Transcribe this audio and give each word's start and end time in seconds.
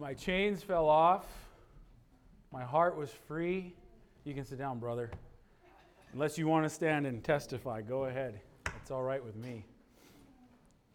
My 0.00 0.14
chains 0.14 0.62
fell 0.62 0.88
off. 0.88 1.26
My 2.50 2.64
heart 2.64 2.96
was 2.96 3.10
free. 3.28 3.74
You 4.24 4.32
can 4.32 4.46
sit 4.46 4.58
down, 4.58 4.78
brother. 4.78 5.10
Unless 6.14 6.38
you 6.38 6.48
want 6.48 6.64
to 6.64 6.70
stand 6.70 7.06
and 7.06 7.22
testify, 7.22 7.82
go 7.82 8.06
ahead. 8.06 8.40
It's 8.80 8.90
all 8.90 9.02
right 9.02 9.22
with 9.22 9.36
me. 9.36 9.66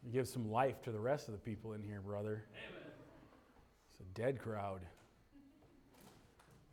You 0.04 0.12
give 0.12 0.28
some 0.28 0.52
life 0.52 0.82
to 0.82 0.92
the 0.92 1.00
rest 1.00 1.28
of 1.28 1.36
the 1.36 1.40
people 1.40 1.74
in 1.74 1.84
here, 1.84 2.02
brother. 2.02 2.46
Amen. 2.52 2.94
It's 3.92 4.00
a 4.00 4.20
dead 4.20 4.40
crowd. 4.40 4.82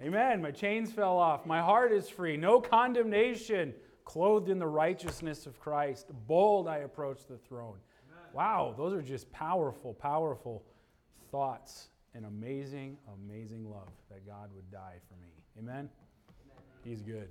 Amen. 0.00 0.40
My 0.40 0.52
chains 0.52 0.90
fell 0.90 1.18
off. 1.18 1.44
My 1.44 1.60
heart 1.60 1.92
is 1.92 2.08
free. 2.08 2.38
No 2.38 2.62
condemnation. 2.62 3.74
Clothed 4.06 4.48
in 4.48 4.58
the 4.58 4.66
righteousness 4.66 5.44
of 5.44 5.60
Christ. 5.60 6.06
Bold 6.26 6.66
I 6.66 6.78
approach 6.78 7.26
the 7.28 7.36
throne. 7.36 7.76
Amen. 8.10 8.30
Wow, 8.32 8.74
those 8.74 8.94
are 8.94 9.02
just 9.02 9.30
powerful, 9.32 9.92
powerful 9.92 10.64
thoughts 11.30 11.88
and 12.14 12.26
amazing, 12.26 12.98
amazing 13.24 13.68
love 13.68 13.88
that 14.10 14.26
God 14.26 14.50
would 14.54 14.70
die 14.70 14.96
for 15.08 15.14
me. 15.16 15.32
Amen? 15.58 15.74
Amen? 15.74 15.88
He's 16.84 17.02
good. 17.02 17.28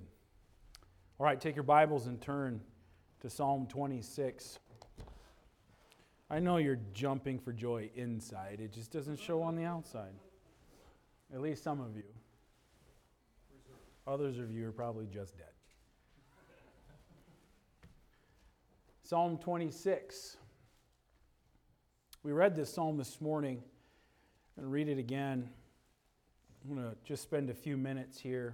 All 1.20 1.26
right, 1.26 1.40
take 1.40 1.56
your 1.56 1.64
Bibles 1.64 2.08
and 2.08 2.20
turn 2.20 2.62
to 3.22 3.30
Psalm 3.30 3.68
26. 3.68 4.60
I 6.30 6.40
know 6.40 6.58
you're 6.58 6.80
jumping 6.94 7.38
for 7.38 7.54
joy 7.54 7.90
inside, 7.96 8.60
it 8.60 8.74
just 8.74 8.92
doesn't 8.92 9.20
show 9.20 9.42
on 9.42 9.56
the 9.56 9.66
outside. 9.66 10.14
At 11.34 11.42
least 11.42 11.64
some 11.64 11.80
of 11.80 11.96
you. 11.96 12.04
Others 14.08 14.40
of 14.40 14.52
you 14.52 14.68
are 14.68 14.72
probably 14.72 15.06
just 15.06 15.38
dead. 15.38 15.48
Psalm 19.04 19.38
26. 19.38 20.38
We 22.24 22.32
read 22.32 22.56
this 22.56 22.74
psalm 22.74 22.98
this 22.98 23.20
morning 23.22 23.62
and 24.62 24.72
read 24.72 24.88
it 24.88 25.00
again. 25.00 25.50
I'm 26.64 26.76
going 26.76 26.88
to 26.88 26.96
just 27.04 27.24
spend 27.24 27.50
a 27.50 27.54
few 27.54 27.78
minutes 27.78 28.20
here. 28.20 28.54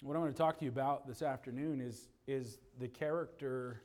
What 0.00 0.14
I'm 0.14 0.22
going 0.22 0.32
to 0.32 0.38
talk 0.38 0.58
to 0.60 0.64
you 0.64 0.70
about 0.70 1.08
this 1.08 1.22
afternoon 1.22 1.80
is, 1.80 2.08
is 2.28 2.58
the 2.78 2.86
character 2.86 3.82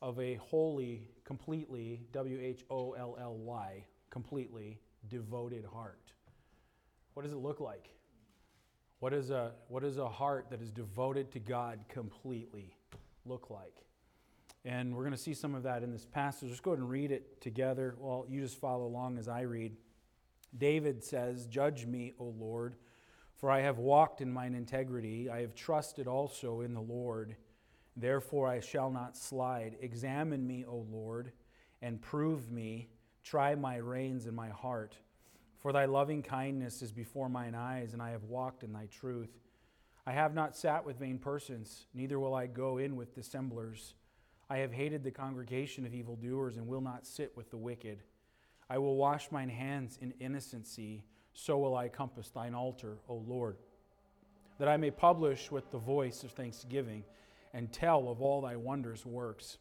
of 0.00 0.18
a 0.18 0.36
holy, 0.36 1.06
completely, 1.24 2.00
W 2.12 2.40
H 2.40 2.64
O 2.70 2.92
L 2.92 3.18
L 3.20 3.34
Y, 3.34 3.84
completely 4.08 4.80
devoted 5.10 5.66
heart. 5.66 6.12
What 7.12 7.24
does 7.24 7.32
it 7.32 7.38
look 7.38 7.60
like? 7.60 7.90
What 9.00 9.12
is 9.12 9.28
a, 9.28 9.52
what 9.68 9.84
is 9.84 9.98
a 9.98 10.08
heart 10.08 10.46
that 10.48 10.62
is 10.62 10.70
devoted 10.70 11.30
to 11.32 11.40
God 11.40 11.80
completely 11.90 12.74
look 13.26 13.50
like? 13.50 13.84
And 14.64 14.96
we're 14.96 15.02
going 15.02 15.12
to 15.12 15.18
see 15.18 15.34
some 15.34 15.54
of 15.54 15.64
that 15.64 15.82
in 15.82 15.92
this 15.92 16.06
passage. 16.06 16.48
Let's 16.48 16.60
go 16.60 16.70
ahead 16.70 16.80
and 16.80 16.88
read 16.88 17.12
it 17.12 17.42
together. 17.42 17.96
Well, 17.98 18.24
you 18.30 18.40
just 18.40 18.58
follow 18.58 18.86
along 18.86 19.18
as 19.18 19.28
I 19.28 19.42
read. 19.42 19.76
David 20.56 21.02
says, 21.02 21.46
Judge 21.46 21.86
me, 21.86 22.12
O 22.18 22.34
Lord, 22.38 22.74
for 23.36 23.50
I 23.50 23.60
have 23.60 23.78
walked 23.78 24.20
in 24.20 24.30
mine 24.30 24.54
integrity. 24.54 25.30
I 25.30 25.40
have 25.40 25.54
trusted 25.54 26.06
also 26.06 26.60
in 26.60 26.74
the 26.74 26.80
Lord. 26.80 27.36
Therefore 27.96 28.48
I 28.48 28.60
shall 28.60 28.90
not 28.90 29.16
slide. 29.16 29.76
Examine 29.80 30.46
me, 30.46 30.64
O 30.66 30.86
Lord, 30.90 31.32
and 31.82 32.00
prove 32.00 32.50
me. 32.50 32.88
Try 33.22 33.54
my 33.54 33.76
reins 33.76 34.26
and 34.26 34.34
my 34.34 34.48
heart. 34.48 34.96
For 35.58 35.72
thy 35.72 35.84
loving 35.84 36.22
kindness 36.22 36.80
is 36.80 36.92
before 36.92 37.28
mine 37.28 37.54
eyes, 37.54 37.92
and 37.92 38.00
I 38.00 38.10
have 38.10 38.24
walked 38.24 38.64
in 38.64 38.72
thy 38.72 38.86
truth. 38.86 39.38
I 40.06 40.12
have 40.12 40.34
not 40.34 40.56
sat 40.56 40.84
with 40.84 40.98
vain 40.98 41.18
persons, 41.18 41.86
neither 41.92 42.18
will 42.18 42.34
I 42.34 42.46
go 42.46 42.78
in 42.78 42.96
with 42.96 43.14
dissemblers. 43.14 43.94
I 44.48 44.58
have 44.58 44.72
hated 44.72 45.04
the 45.04 45.10
congregation 45.10 45.84
of 45.84 45.94
evildoers, 45.94 46.56
and 46.56 46.66
will 46.66 46.80
not 46.80 47.06
sit 47.06 47.36
with 47.36 47.50
the 47.50 47.58
wicked. 47.58 48.02
I 48.70 48.78
will 48.78 48.94
wash 48.96 49.32
mine 49.32 49.48
hands 49.48 49.98
in 50.00 50.14
innocency, 50.20 51.02
so 51.32 51.58
will 51.58 51.76
I 51.76 51.88
compass 51.88 52.30
thine 52.30 52.54
altar, 52.54 52.98
O 53.08 53.16
Lord, 53.16 53.56
that 54.60 54.68
I 54.68 54.76
may 54.76 54.92
publish 54.92 55.50
with 55.50 55.72
the 55.72 55.78
voice 55.78 56.22
of 56.22 56.30
thanksgiving 56.30 57.02
and 57.52 57.72
tell 57.72 58.08
of 58.08 58.22
all 58.22 58.40
thy 58.40 58.54
wondrous 58.54 59.04
works. 59.04 59.58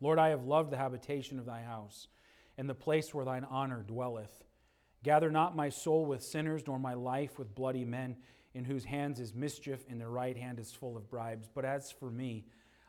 Lord, 0.00 0.18
I 0.18 0.30
have 0.30 0.46
loved 0.46 0.70
the 0.70 0.78
habitation 0.78 1.38
of 1.38 1.44
thy 1.44 1.60
house, 1.60 2.08
and 2.56 2.66
the 2.66 2.74
place 2.74 3.12
where 3.12 3.26
thine 3.26 3.44
honor 3.44 3.84
dwelleth. 3.86 4.42
Gather 5.02 5.30
not 5.30 5.54
my 5.54 5.68
soul 5.68 6.06
with 6.06 6.22
sinners, 6.22 6.62
nor 6.66 6.78
my 6.78 6.94
life 6.94 7.38
with 7.38 7.54
bloody 7.54 7.84
men, 7.84 8.16
in 8.54 8.64
whose 8.64 8.86
hands 8.86 9.20
is 9.20 9.34
mischief, 9.34 9.84
and 9.90 10.00
their 10.00 10.08
right 10.08 10.36
hand 10.36 10.58
is 10.58 10.72
full 10.72 10.96
of 10.96 11.10
bribes. 11.10 11.50
But 11.54 11.66
as 11.66 11.92
for 11.92 12.10
me, 12.10 12.46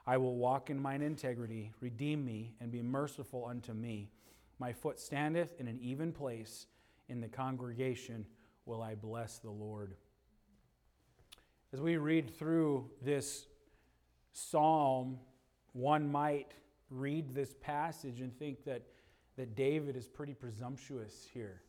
I 0.08 0.16
will 0.16 0.38
walk 0.38 0.70
in 0.70 0.82
mine 0.82 1.02
integrity. 1.02 1.74
Redeem 1.82 2.24
me, 2.24 2.54
and 2.62 2.72
be 2.72 2.82
merciful 2.82 3.46
unto 3.46 3.74
me. 3.74 4.12
My 4.60 4.74
foot 4.74 5.00
standeth 5.00 5.60
in 5.60 5.68
an 5.68 5.80
even 5.82 6.12
place. 6.12 6.68
In 7.08 7.22
the 7.22 7.28
congregation 7.28 8.26
will 8.66 8.82
I 8.82 8.96
bless 8.96 9.38
the 9.40 9.52
Lord. 9.52 9.96
As 11.74 11.82
we 11.82 11.98
read 11.98 12.30
through 12.38 12.90
this 13.02 13.48
psalm, 14.32 15.20
one 15.74 16.12
might 16.12 16.54
read 16.90 17.34
this 17.34 17.54
passage 17.62 18.22
and 18.22 18.38
think 18.38 18.64
that, 18.66 18.84
that 19.38 19.56
David 19.56 19.96
is 19.96 20.08
pretty 20.08 20.34
presumptuous 20.34 21.28
here 21.34 21.62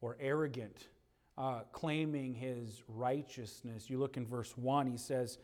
or 0.00 0.16
arrogant, 0.20 0.88
uh, 1.36 1.60
claiming 1.72 2.34
his 2.34 2.82
righteousness. 2.88 3.90
You 3.90 3.98
look 3.98 4.16
in 4.16 4.26
verse 4.26 4.56
1, 4.56 4.86
he 4.86 4.96
says, 4.96 5.38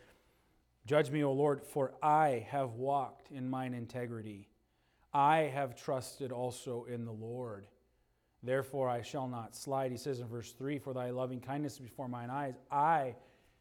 Judge 0.87 1.11
me, 1.11 1.25
O 1.25 1.33
Lord, 1.33 1.63
for 1.63 1.95
I 2.03 2.47
have 2.51 2.75
walked 2.75 3.33
in 3.33 3.51
mine 3.51 3.75
integrity. 3.75 4.49
I 5.13 5.39
have 5.55 5.77
trusted 5.77 6.33
also 6.33 6.85
in 6.85 7.05
the 7.05 7.13
Lord. 7.13 7.67
Therefore 8.43 8.89
I 8.89 9.03
shall 9.03 9.29
not 9.29 9.57
slide. 9.57 9.91
He 9.91 9.97
says 9.97 10.21
in 10.21 10.29
verse 10.29 10.53
3 10.53 10.79
For 10.79 10.93
thy 10.93 11.11
loving 11.11 11.41
kindness 11.41 11.79
before 11.79 12.09
mine 12.09 12.31
eyes, 12.31 12.55
I 12.71 13.15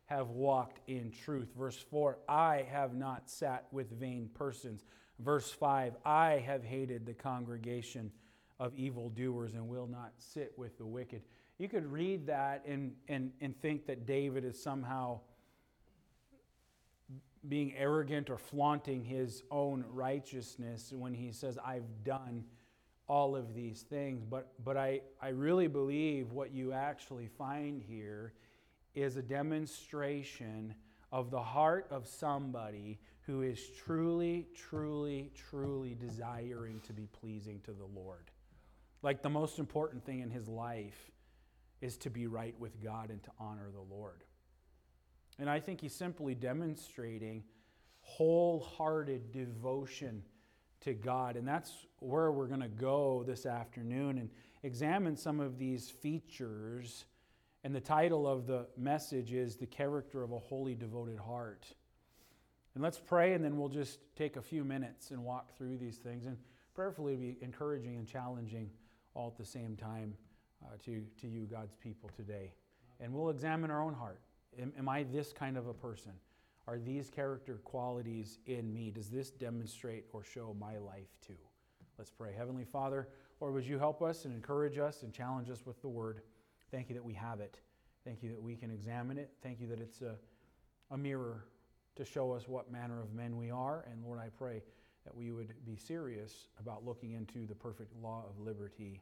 have 0.06 0.30
walked 0.30 0.80
in 0.88 1.12
truth. 1.12 1.50
Verse 1.58 1.78
4 1.90 2.20
I 2.30 2.66
have 2.70 2.94
not 2.94 3.30
sat 3.30 3.66
with 3.72 3.90
vain 3.92 4.30
persons. 4.34 4.86
Verse 5.20 5.52
5 5.52 5.96
I 6.06 6.44
have 6.46 6.64
hated 6.64 7.06
the 7.06 7.14
congregation 7.14 8.12
of 8.60 8.76
evildoers 8.76 9.54
and 9.54 9.68
will 9.68 9.88
not 9.88 10.14
sit 10.18 10.54
with 10.58 10.78
the 10.78 10.86
wicked. 10.86 11.22
You 11.58 11.70
could 11.70 11.86
read 11.86 12.28
that 12.28 12.64
and, 12.66 12.94
and, 13.08 13.32
and 13.42 13.60
think 13.62 13.86
that 13.88 14.06
David 14.06 14.44
is 14.46 14.62
somehow 14.62 15.22
being 17.48 17.74
arrogant 17.76 18.30
or 18.30 18.38
flaunting 18.38 19.04
his 19.04 19.44
own 19.52 19.86
righteousness 19.90 20.94
when 20.96 21.14
he 21.14 21.32
says, 21.32 21.58
I've 21.64 22.04
done 22.04 22.46
all 23.08 23.36
of 23.36 23.54
these 23.54 23.82
things. 23.82 24.24
But, 24.24 24.52
but 24.64 24.78
I, 24.78 25.02
I 25.22 25.30
really 25.30 25.68
believe 25.68 26.32
what 26.32 26.52
you 26.54 26.74
actually 26.74 27.28
find 27.38 27.82
here 27.82 28.34
is 28.94 29.18
a 29.18 29.22
demonstration 29.22 30.74
of 31.12 31.32
the 31.32 31.42
heart 31.42 31.88
of 31.92 32.08
somebody 32.08 33.00
who 33.22 33.42
is 33.42 33.60
truly, 33.86 34.48
truly, 34.56 35.32
truly 35.50 35.96
desiring 35.96 36.80
to 36.82 36.94
be 36.94 37.08
pleasing 37.08 37.60
to 37.62 37.72
the 37.72 37.86
Lord. 37.86 38.32
Like 39.02 39.22
the 39.22 39.30
most 39.30 39.60
important 39.60 40.06
thing 40.06 40.20
in 40.20 40.30
his 40.30 40.48
life 40.48 41.12
is 41.82 41.98
to 41.98 42.10
be 42.10 42.28
right 42.28 42.56
with 42.60 42.84
God 42.84 43.10
and 43.10 43.22
to 43.24 43.32
honor 43.40 43.70
the 43.72 43.96
Lord. 43.96 44.25
And 45.40 45.50
I 45.50 45.60
think 45.60 45.82
he's 45.82 45.94
simply 45.94 46.36
demonstrating 46.36 47.44
wholehearted 48.02 49.32
devotion 49.32 50.24
to 50.82 50.94
God. 50.94 51.36
And 51.36 51.48
that's 51.48 51.72
where 52.00 52.32
we're 52.32 52.48
going 52.48 52.62
to 52.62 52.68
go 52.68 53.24
this 53.26 53.46
afternoon 53.46 54.20
and 54.20 54.30
examine 54.64 55.18
some 55.18 55.40
of 55.40 55.58
these 55.58 55.90
features. 55.90 57.06
And 57.64 57.76
the 57.76 57.82
title 57.82 58.28
of 58.28 58.46
the 58.46 58.68
message 58.78 59.34
is 59.34 59.56
The 59.56 59.66
Character 59.66 60.24
of 60.24 60.32
a 60.32 60.40
Holy 60.40 60.76
Devoted 60.76 61.18
Heart. 61.18 61.66
And 62.76 62.84
let's 62.84 63.00
pray, 63.00 63.34
and 63.34 63.44
then 63.44 63.58
we'll 63.58 63.70
just 63.70 64.00
take 64.16 64.36
a 64.36 64.42
few 64.42 64.64
minutes 64.64 65.12
and 65.12 65.24
walk 65.24 65.58
through 65.58 65.78
these 65.78 65.98
things. 65.98 66.26
And 66.26 66.38
prayerfully 66.76 67.16
be 67.16 67.38
encouraging 67.42 67.96
and 67.96 68.08
challenging 68.08 68.70
all 69.16 69.30
at 69.30 69.38
the 69.38 69.46
same 69.46 69.76
time 69.76 70.14
uh, 70.64 70.76
to, 70.84 71.04
to 71.22 71.28
you, 71.28 71.46
God's 71.46 71.74
people, 71.76 72.10
today. 72.16 72.52
And 73.00 73.14
we'll 73.14 73.30
examine 73.30 73.72
our 73.72 73.82
own 73.82 73.94
heart. 73.94 74.20
Am, 74.60 74.74
am 74.78 74.90
I 74.90 75.04
this 75.04 75.34
kind 75.34 75.58
of 75.58 75.68
a 75.68 75.74
person? 75.74 76.12
Are 76.68 76.80
these 76.80 77.10
character 77.10 77.60
qualities 77.64 78.40
in 78.48 78.74
me? 78.74 78.90
Does 78.90 79.10
this 79.10 79.30
demonstrate 79.30 80.06
or 80.14 80.24
show 80.24 80.56
my 80.60 80.78
life 80.78 81.10
too? 81.26 81.38
Let's 81.98 82.12
pray. 82.12 82.34
Heavenly 82.36 82.66
Father, 82.66 83.08
Lord, 83.40 83.54
would 83.54 83.66
you 83.66 83.78
help 83.78 84.02
us 84.02 84.26
and 84.26 84.34
encourage 84.34 84.78
us 84.78 85.04
and 85.04 85.14
challenge 85.14 85.50
us 85.50 85.66
with 85.66 85.82
the 85.82 85.88
word? 85.88 86.22
Thank 86.72 86.90
you 86.90 86.96
that 86.96 87.04
we 87.04 87.14
have 87.14 87.40
it. 87.40 87.60
Thank 88.04 88.24
you 88.24 88.30
that 88.30 88.42
we 88.42 88.56
can 88.56 88.72
examine 88.72 89.18
it. 89.18 89.32
Thank 89.42 89.62
you 89.62 89.68
that 89.68 89.80
it's 89.80 90.02
a, 90.02 90.16
a 90.92 90.98
mirror 90.98 91.46
to 91.96 92.06
show 92.06 92.34
us 92.34 92.48
what 92.48 92.72
manner 92.72 93.02
of 93.02 93.14
men 93.14 93.38
we 93.38 93.52
are. 93.52 93.86
And 93.90 94.04
Lord, 94.04 94.20
I 94.20 94.30
pray 94.38 94.64
that 95.06 95.16
we 95.16 95.32
would 95.32 95.54
be 95.66 95.76
serious 95.76 96.48
about 96.60 96.84
looking 96.84 97.14
into 97.14 97.46
the 97.46 97.56
perfect 97.56 97.96
law 98.02 98.24
of 98.28 98.40
liberty 98.44 99.02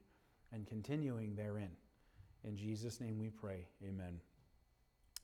and 0.51 0.67
continuing 0.67 1.35
therein. 1.35 1.71
In 2.43 2.55
Jesus' 2.55 2.99
name 2.99 3.17
we 3.17 3.29
pray. 3.29 3.65
Amen. 3.83 4.19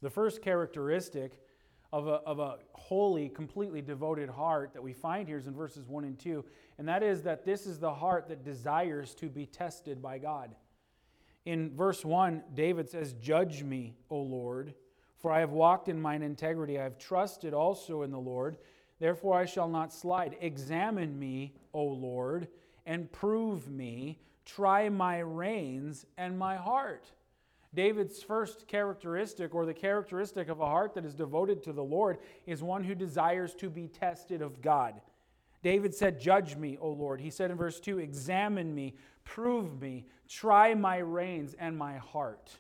The 0.02 0.10
first 0.10 0.42
characteristic 0.42 1.40
of 1.92 2.08
a, 2.08 2.22
of 2.26 2.40
a 2.40 2.58
holy, 2.74 3.30
completely 3.30 3.82
devoted 3.82 4.30
heart 4.30 4.74
that 4.74 4.82
we 4.82 4.94
find 4.94 5.28
here 5.28 5.38
is 5.38 5.48
in 5.48 5.56
verses 5.56 5.88
1 5.88 6.04
and 6.04 6.20
2, 6.20 6.46
and 6.78 6.88
that 6.88 7.04
is 7.04 7.24
that 7.24 7.46
this 7.46 7.66
is 7.66 7.80
the 7.80 7.94
heart 7.94 8.28
that 8.28 8.44
desires 8.44 9.16
to 9.16 9.28
be 9.28 9.46
tested 9.46 10.02
by 10.02 10.18
God. 10.18 10.56
In 11.46 11.76
verse 11.76 12.06
1, 12.06 12.44
David 12.54 12.90
says, 12.90 13.14
Judge 13.14 13.64
me, 13.64 13.96
O 14.10 14.20
Lord, 14.20 14.74
for 15.18 15.32
I 15.32 15.40
have 15.40 15.52
walked 15.52 15.90
in 15.90 16.00
mine 16.00 16.22
integrity. 16.22 16.80
I 16.80 16.84
have 16.84 16.98
trusted 16.98 17.54
also 17.54 18.04
in 18.04 18.12
the 18.12 18.20
Lord. 18.20 18.58
Therefore 19.00 19.38
I 19.38 19.46
shall 19.46 19.68
not 19.68 19.94
slide. 19.94 20.38
Examine 20.42 21.18
me, 21.18 21.56
O 21.74 21.84
Lord, 21.84 22.50
and 22.86 23.12
prove 23.12 23.68
me. 23.70 24.20
Try 24.46 24.90
my 24.90 25.20
reins 25.20 26.06
and 26.18 26.38
my 26.38 26.56
heart. 26.56 27.12
David's 27.74 28.24
first 28.24 28.68
characteristic, 28.68 29.54
or 29.54 29.66
the 29.66 29.74
characteristic 29.74 30.50
of 30.50 30.60
a 30.60 30.66
heart 30.66 30.96
that 30.96 31.06
is 31.06 31.14
devoted 31.14 31.64
to 31.64 31.74
the 31.74 31.84
Lord, 31.84 32.18
is 32.48 32.64
one 32.64 32.84
who 32.84 32.96
desires 32.96 33.54
to 33.56 33.70
be 33.70 33.88
tested 33.88 34.42
of 34.42 34.62
God. 34.62 35.02
David 35.62 35.94
said, 35.94 36.20
Judge 36.20 36.56
me, 36.56 36.78
O 36.82 36.90
Lord. 36.90 37.22
He 37.22 37.30
said 37.30 37.52
in 37.52 37.58
verse 37.58 37.80
2, 37.80 38.00
Examine 38.00 38.74
me, 38.74 38.96
prove 39.24 39.80
me, 39.82 40.06
try 40.28 40.74
my 40.74 40.98
reins 40.98 41.56
and 41.60 41.78
my 41.78 41.98
heart. 41.98 42.52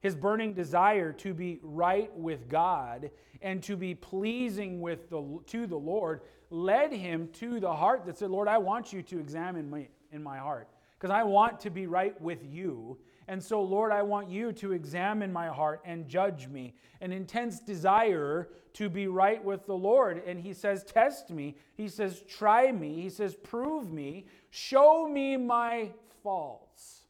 His 0.00 0.16
burning 0.16 0.54
desire 0.54 1.12
to 1.12 1.34
be 1.34 1.60
right 1.62 2.10
with 2.16 2.48
God 2.48 3.10
and 3.42 3.62
to 3.64 3.76
be 3.76 3.94
pleasing 3.94 4.80
with 4.80 5.10
the, 5.10 5.40
to 5.46 5.66
the 5.66 5.76
Lord 5.76 6.22
led 6.48 6.92
him 6.92 7.28
to 7.34 7.60
the 7.60 7.72
heart 7.72 8.06
that 8.06 8.18
said, 8.18 8.30
Lord, 8.30 8.48
I 8.48 8.58
want 8.58 8.92
you 8.92 9.02
to 9.02 9.18
examine 9.20 9.70
me 9.70 9.88
in 10.10 10.22
my 10.22 10.38
heart 10.38 10.68
because 10.98 11.10
I 11.14 11.22
want 11.22 11.60
to 11.60 11.70
be 11.70 11.86
right 11.86 12.18
with 12.20 12.40
you. 12.44 12.98
And 13.30 13.40
so, 13.40 13.62
Lord, 13.62 13.92
I 13.92 14.02
want 14.02 14.28
you 14.28 14.52
to 14.54 14.72
examine 14.72 15.32
my 15.32 15.46
heart 15.46 15.82
and 15.84 16.08
judge 16.08 16.48
me. 16.48 16.74
An 17.00 17.12
intense 17.12 17.60
desire 17.60 18.48
to 18.72 18.88
be 18.90 19.06
right 19.06 19.42
with 19.42 19.66
the 19.66 19.76
Lord. 19.76 20.20
And 20.26 20.40
he 20.40 20.52
says, 20.52 20.82
Test 20.82 21.30
me. 21.30 21.54
He 21.76 21.86
says, 21.86 22.24
Try 22.28 22.72
me. 22.72 23.00
He 23.00 23.08
says, 23.08 23.36
Prove 23.36 23.92
me. 23.92 24.26
Show 24.50 25.06
me 25.08 25.36
my 25.36 25.90
faults. 26.24 27.02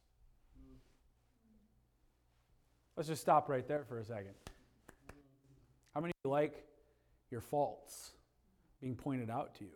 Let's 2.95 3.09
just 3.09 3.23
stop 3.23 3.49
right 3.49 3.67
there 3.67 3.83
for 3.83 3.97
a 3.97 4.05
second. 4.05 4.35
How 5.95 6.01
many 6.01 6.11
of 6.11 6.15
you 6.23 6.29
like 6.29 6.67
your 7.31 7.41
faults 7.41 8.11
being 8.79 8.93
pointed 8.93 9.31
out 9.31 9.55
to 9.55 9.63
you? 9.63 9.71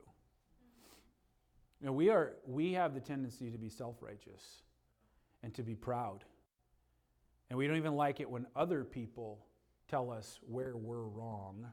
You 1.81 1.87
know, 1.87 1.93
we, 1.93 2.09
are, 2.11 2.33
we 2.45 2.73
have 2.73 2.93
the 2.93 2.99
tendency 2.99 3.49
to 3.49 3.57
be 3.57 3.67
self 3.67 3.95
righteous 4.03 4.61
and 5.41 5.51
to 5.55 5.63
be 5.63 5.73
proud. 5.73 6.23
And 7.49 7.57
we 7.57 7.67
don't 7.67 7.77
even 7.77 7.95
like 7.95 8.19
it 8.19 8.29
when 8.29 8.47
other 8.55 8.83
people 8.83 9.45
tell 9.87 10.11
us 10.11 10.39
where 10.47 10.75
we're 10.75 11.03
wrong 11.03 11.67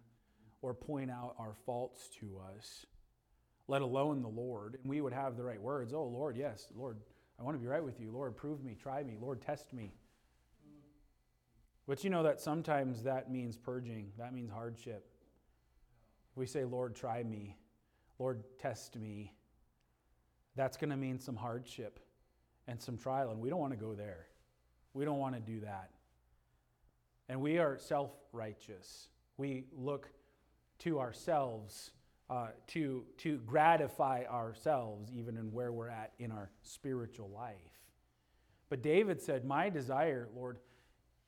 or 0.60 0.74
point 0.74 1.10
out 1.10 1.34
our 1.38 1.54
faults 1.66 2.08
to 2.20 2.40
us, 2.56 2.86
let 3.68 3.82
alone 3.82 4.22
the 4.22 4.28
Lord. 4.28 4.78
And 4.82 4.90
we 4.90 5.00
would 5.00 5.12
have 5.12 5.36
the 5.36 5.44
right 5.44 5.60
words 5.60 5.92
Oh, 5.92 6.04
Lord, 6.04 6.36
yes, 6.36 6.68
Lord, 6.74 6.98
I 7.38 7.42
want 7.42 7.56
to 7.56 7.60
be 7.60 7.66
right 7.66 7.82
with 7.82 8.00
you. 8.00 8.10
Lord, 8.12 8.36
prove 8.36 8.62
me, 8.62 8.76
try 8.80 9.02
me. 9.02 9.16
Lord, 9.20 9.40
test 9.40 9.72
me. 9.72 9.94
But 11.86 12.04
you 12.04 12.10
know 12.10 12.22
that 12.22 12.40
sometimes 12.40 13.02
that 13.02 13.30
means 13.30 13.56
purging, 13.56 14.12
that 14.18 14.32
means 14.32 14.52
hardship. 14.52 15.08
we 16.36 16.46
say, 16.46 16.64
Lord, 16.64 16.94
try 16.94 17.22
me, 17.24 17.56
Lord, 18.18 18.44
test 18.58 18.96
me, 18.96 19.34
that's 20.54 20.76
going 20.76 20.90
to 20.90 20.96
mean 20.96 21.18
some 21.18 21.34
hardship 21.34 21.98
and 22.68 22.80
some 22.80 22.96
trial. 22.96 23.30
And 23.30 23.40
we 23.40 23.50
don't 23.50 23.58
want 23.58 23.72
to 23.72 23.78
go 23.78 23.94
there. 23.94 24.26
We 24.94 25.04
don't 25.04 25.18
want 25.18 25.34
to 25.34 25.40
do 25.40 25.60
that. 25.60 25.90
And 27.28 27.40
we 27.40 27.58
are 27.58 27.78
self 27.78 28.10
righteous. 28.32 29.08
We 29.36 29.64
look 29.72 30.08
to 30.80 31.00
ourselves 31.00 31.92
uh, 32.32 32.48
to, 32.66 33.04
to 33.18 33.38
gratify 33.46 34.24
ourselves, 34.24 35.10
even 35.12 35.36
in 35.36 35.52
where 35.52 35.70
we're 35.70 35.88
at 35.88 36.12
in 36.18 36.32
our 36.32 36.50
spiritual 36.62 37.28
life. 37.28 37.56
But 38.70 38.82
David 38.82 39.20
said, 39.20 39.44
My 39.44 39.68
desire, 39.68 40.28
Lord, 40.34 40.58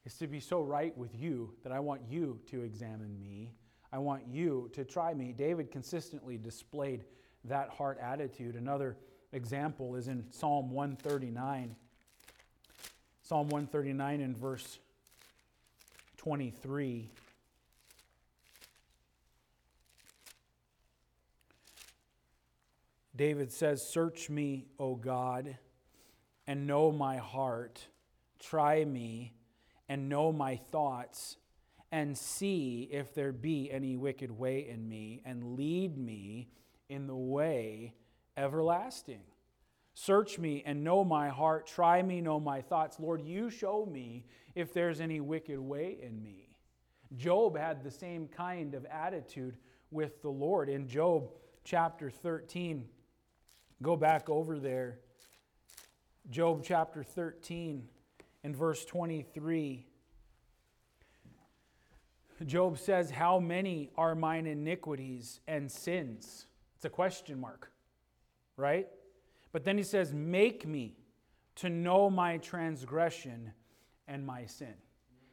is 0.07 0.15
to 0.15 0.27
be 0.27 0.41
so 0.41 0.63
right 0.63 0.97
with 0.97 1.15
you 1.15 1.55
that 1.63 1.73
I 1.73 1.81
want 1.81 2.01
you 2.09 2.41
to 2.47 2.63
examine 2.63 3.19
me. 3.21 3.53
I 3.93 3.99
want 3.99 4.27
you 4.27 4.71
to 4.73 4.85
try 4.85 5.13
me. 5.13 5.35
David 5.37 5.71
consistently 5.71 6.39
displayed 6.39 7.05
that 7.45 7.69
heart 7.69 7.99
attitude. 8.01 8.57
Another 8.57 8.97
example 9.33 9.97
is 9.97 10.09
in 10.09 10.25
Psalm 10.31 10.71
139. 10.71 11.77
Psalm 13.27 13.49
139 13.49 14.21
in 14.21 14.37
verse 14.37 14.79
23. 16.19 17.09
David 23.17 23.51
says, 23.51 23.89
Search 23.89 24.29
me, 24.29 24.67
O 24.79 24.95
God, 24.95 25.57
and 26.47 26.67
know 26.67 26.93
my 26.93 27.17
heart. 27.17 27.87
Try 28.41 28.85
me 28.85 29.33
and 29.89 30.11
know 30.11 30.31
my 30.31 30.57
thoughts, 30.71 31.39
and 31.91 32.19
see 32.19 32.91
if 32.93 33.15
there 33.15 33.33
be 33.33 33.71
any 33.71 33.97
wicked 33.97 34.31
way 34.31 34.69
in 34.69 34.87
me, 34.87 35.23
and 35.25 35.57
lead 35.57 35.97
me 35.97 36.49
in 36.91 37.07
the 37.07 37.17
way 37.17 37.95
everlasting. 38.37 39.23
Search 39.95 40.39
me 40.39 40.63
and 40.67 40.83
know 40.83 41.05
my 41.05 41.29
heart. 41.29 41.67
Try 41.67 42.03
me, 42.03 42.21
know 42.21 42.41
my 42.41 42.61
thoughts. 42.61 42.99
Lord, 42.99 43.23
you 43.23 43.49
show 43.49 43.87
me 43.87 44.25
if 44.55 44.73
there's 44.73 45.01
any 45.01 45.21
wicked 45.21 45.59
way 45.59 45.99
in 46.03 46.21
me. 46.23 46.49
Job 47.17 47.57
had 47.57 47.85
the 47.85 47.91
same 47.91 48.27
kind 48.27 48.75
of 48.75 48.85
attitude 48.87 49.57
with 49.91 50.21
the 50.21 50.29
Lord. 50.29 50.69
In 50.69 50.89
Job 50.89 51.31
chapter 51.63 52.11
13, 52.11 52.85
go 53.83 53.97
back 53.97 54.29
over 54.29 54.59
there. 54.59 54.99
Job 56.29 56.63
chapter 56.65 57.05
13 57.05 57.87
and 58.43 58.57
verse 58.57 58.85
23. 58.85 59.87
Job 62.45 62.79
says, 62.79 63.11
How 63.11 63.39
many 63.39 63.91
are 63.97 64.17
mine 64.17 64.47
iniquities 64.47 65.41
and 65.47 65.71
sins? 65.71 66.47
It's 66.75 66.85
a 66.85 66.91
question 66.91 67.41
mark 67.41 67.71
right? 68.57 68.87
But 69.55 69.63
then 69.63 69.79
he 69.79 69.85
says, 69.85 70.13
Make 70.13 70.67
me 70.67 70.97
to 71.55 71.71
know 71.71 72.11
my 72.11 72.39
transgression 72.39 73.53
and 74.09 74.27
my 74.27 74.47
sin. 74.47 74.75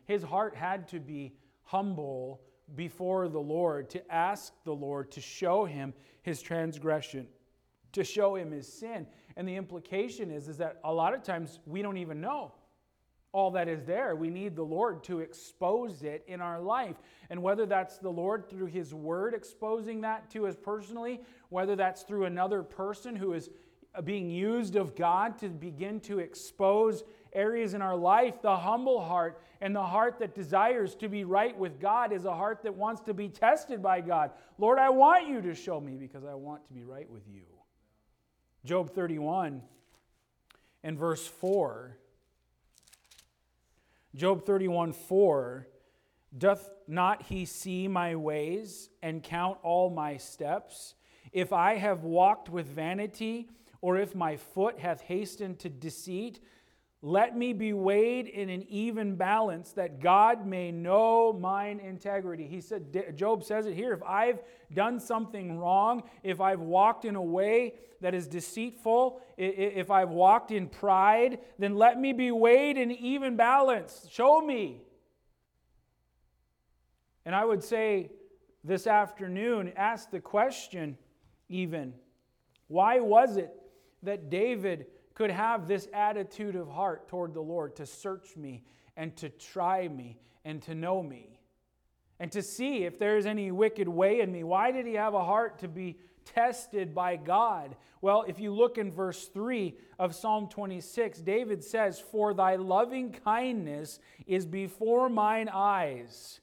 His 0.05 0.21
heart 0.21 0.55
had 0.55 0.87
to 0.89 0.99
be 0.99 1.33
humble 1.63 2.41
before 2.75 3.27
the 3.29 3.39
Lord 3.39 3.89
to 3.89 4.13
ask 4.13 4.53
the 4.63 4.75
Lord 4.75 5.09
to 5.13 5.21
show 5.21 5.65
him 5.65 5.95
his 6.21 6.39
transgression, 6.39 7.27
to 7.93 8.03
show 8.03 8.35
him 8.35 8.51
his 8.51 8.71
sin. 8.71 9.07
And 9.35 9.47
the 9.47 9.55
implication 9.55 10.29
is, 10.29 10.47
is 10.47 10.57
that 10.57 10.77
a 10.83 10.93
lot 10.93 11.15
of 11.15 11.23
times 11.23 11.59
we 11.65 11.81
don't 11.81 11.97
even 11.97 12.21
know 12.21 12.53
all 13.33 13.49
that 13.51 13.67
is 13.67 13.85
there. 13.85 14.15
We 14.15 14.29
need 14.29 14.55
the 14.55 14.63
Lord 14.63 15.03
to 15.05 15.21
expose 15.21 16.03
it 16.03 16.23
in 16.27 16.41
our 16.41 16.61
life. 16.61 16.97
And 17.29 17.41
whether 17.41 17.65
that's 17.65 17.97
the 17.97 18.09
Lord 18.09 18.47
through 18.49 18.67
His 18.67 18.93
Word 18.93 19.33
exposing 19.33 20.01
that 20.01 20.29
to 20.31 20.45
us 20.45 20.55
personally, 20.61 21.21
whether 21.49 21.75
that's 21.75 22.03
through 22.03 22.25
another 22.25 22.61
person 22.61 23.15
who 23.15 23.33
is 23.33 23.49
Uh, 23.93 24.01
being 24.01 24.29
used 24.29 24.75
of 24.75 24.95
God 24.95 25.37
to 25.39 25.49
begin 25.49 25.99
to 26.01 26.19
expose 26.19 27.03
areas 27.33 27.73
in 27.73 27.81
our 27.81 27.95
life, 27.95 28.41
the 28.41 28.55
humble 28.55 29.01
heart 29.03 29.41
and 29.59 29.75
the 29.75 29.83
heart 29.83 30.19
that 30.19 30.33
desires 30.33 30.95
to 30.95 31.09
be 31.09 31.23
right 31.23 31.57
with 31.57 31.79
God 31.79 32.11
is 32.11 32.25
a 32.25 32.33
heart 32.33 32.63
that 32.63 32.73
wants 32.73 33.01
to 33.01 33.13
be 33.13 33.27
tested 33.27 33.81
by 33.81 34.01
God. 34.01 34.31
Lord, 34.57 34.79
I 34.79 34.89
want 34.89 35.27
you 35.27 35.41
to 35.41 35.53
show 35.53 35.79
me 35.79 35.97
because 35.97 36.23
I 36.23 36.33
want 36.33 36.65
to 36.67 36.73
be 36.73 36.83
right 36.83 37.09
with 37.09 37.23
you. 37.27 37.43
Job 38.63 38.93
31 38.93 39.61
and 40.83 40.97
verse 40.97 41.25
4 41.27 41.97
Job 44.15 44.45
31 44.45 44.91
4 44.93 45.67
Doth 46.37 46.69
not 46.87 47.23
he 47.23 47.45
see 47.45 47.87
my 47.87 48.15
ways 48.15 48.89
and 49.01 49.23
count 49.23 49.57
all 49.63 49.89
my 49.89 50.17
steps? 50.17 50.95
If 51.31 51.53
I 51.53 51.75
have 51.75 52.03
walked 52.03 52.49
with 52.49 52.67
vanity, 52.67 53.49
or 53.81 53.97
if 53.97 54.15
my 54.15 54.37
foot 54.37 54.79
hath 54.79 55.01
hastened 55.01 55.59
to 55.59 55.69
deceit, 55.69 56.39
let 57.03 57.35
me 57.35 57.51
be 57.51 57.73
weighed 57.73 58.27
in 58.27 58.49
an 58.49 58.63
even 58.69 59.15
balance 59.15 59.71
that 59.73 59.99
God 59.99 60.45
may 60.45 60.71
know 60.71 61.33
mine 61.33 61.79
integrity. 61.79 62.45
He 62.45 62.61
said, 62.61 63.15
Job 63.17 63.43
says 63.43 63.65
it 63.65 63.73
here 63.73 63.91
if 63.91 64.03
I've 64.03 64.39
done 64.71 64.99
something 64.99 65.57
wrong, 65.57 66.03
if 66.21 66.39
I've 66.39 66.59
walked 66.59 67.05
in 67.05 67.15
a 67.15 67.21
way 67.21 67.73
that 68.01 68.13
is 68.13 68.27
deceitful, 68.27 69.19
if 69.37 69.89
I've 69.89 70.09
walked 70.09 70.51
in 70.51 70.67
pride, 70.67 71.39
then 71.57 71.75
let 71.75 71.99
me 71.99 72.13
be 72.13 72.31
weighed 72.31 72.77
in 72.77 72.91
even 72.91 73.35
balance. 73.35 74.07
Show 74.11 74.39
me. 74.41 74.83
And 77.25 77.35
I 77.35 77.45
would 77.45 77.63
say 77.63 78.11
this 78.63 78.85
afternoon, 78.85 79.73
ask 79.75 80.11
the 80.11 80.19
question 80.19 80.97
even 81.49 81.93
why 82.67 82.99
was 82.99 83.37
it 83.37 83.60
that 84.03 84.29
David 84.29 84.87
could 85.13 85.31
have 85.31 85.67
this 85.67 85.87
attitude 85.93 86.55
of 86.55 86.69
heart 86.69 87.07
toward 87.07 87.33
the 87.33 87.41
Lord 87.41 87.75
to 87.77 87.85
search 87.85 88.35
me 88.35 88.63
and 88.97 89.15
to 89.17 89.29
try 89.29 89.87
me 89.87 90.19
and 90.45 90.61
to 90.63 90.75
know 90.75 91.03
me 91.03 91.39
and 92.21 92.31
to 92.31 92.43
see 92.43 92.83
if 92.83 92.99
there 92.99 93.17
is 93.17 93.25
any 93.25 93.51
wicked 93.51 93.87
way 93.87 94.19
in 94.21 94.31
me. 94.31 94.43
Why 94.43 94.71
did 94.71 94.85
he 94.85 94.93
have 94.93 95.15
a 95.15 95.23
heart 95.23 95.57
to 95.59 95.67
be 95.67 95.97
tested 96.23 96.93
by 96.93 97.15
God? 97.15 97.75
Well, 97.99 98.25
if 98.27 98.39
you 98.39 98.53
look 98.53 98.77
in 98.77 98.91
verse 98.91 99.27
3 99.27 99.75
of 99.97 100.13
Psalm 100.13 100.47
26, 100.47 101.19
David 101.21 101.63
says, 101.63 101.99
For 101.99 102.35
thy 102.35 102.57
loving 102.57 103.11
kindness 103.11 103.99
is 104.27 104.45
before 104.45 105.09
mine 105.09 105.49
eyes. 105.51 106.41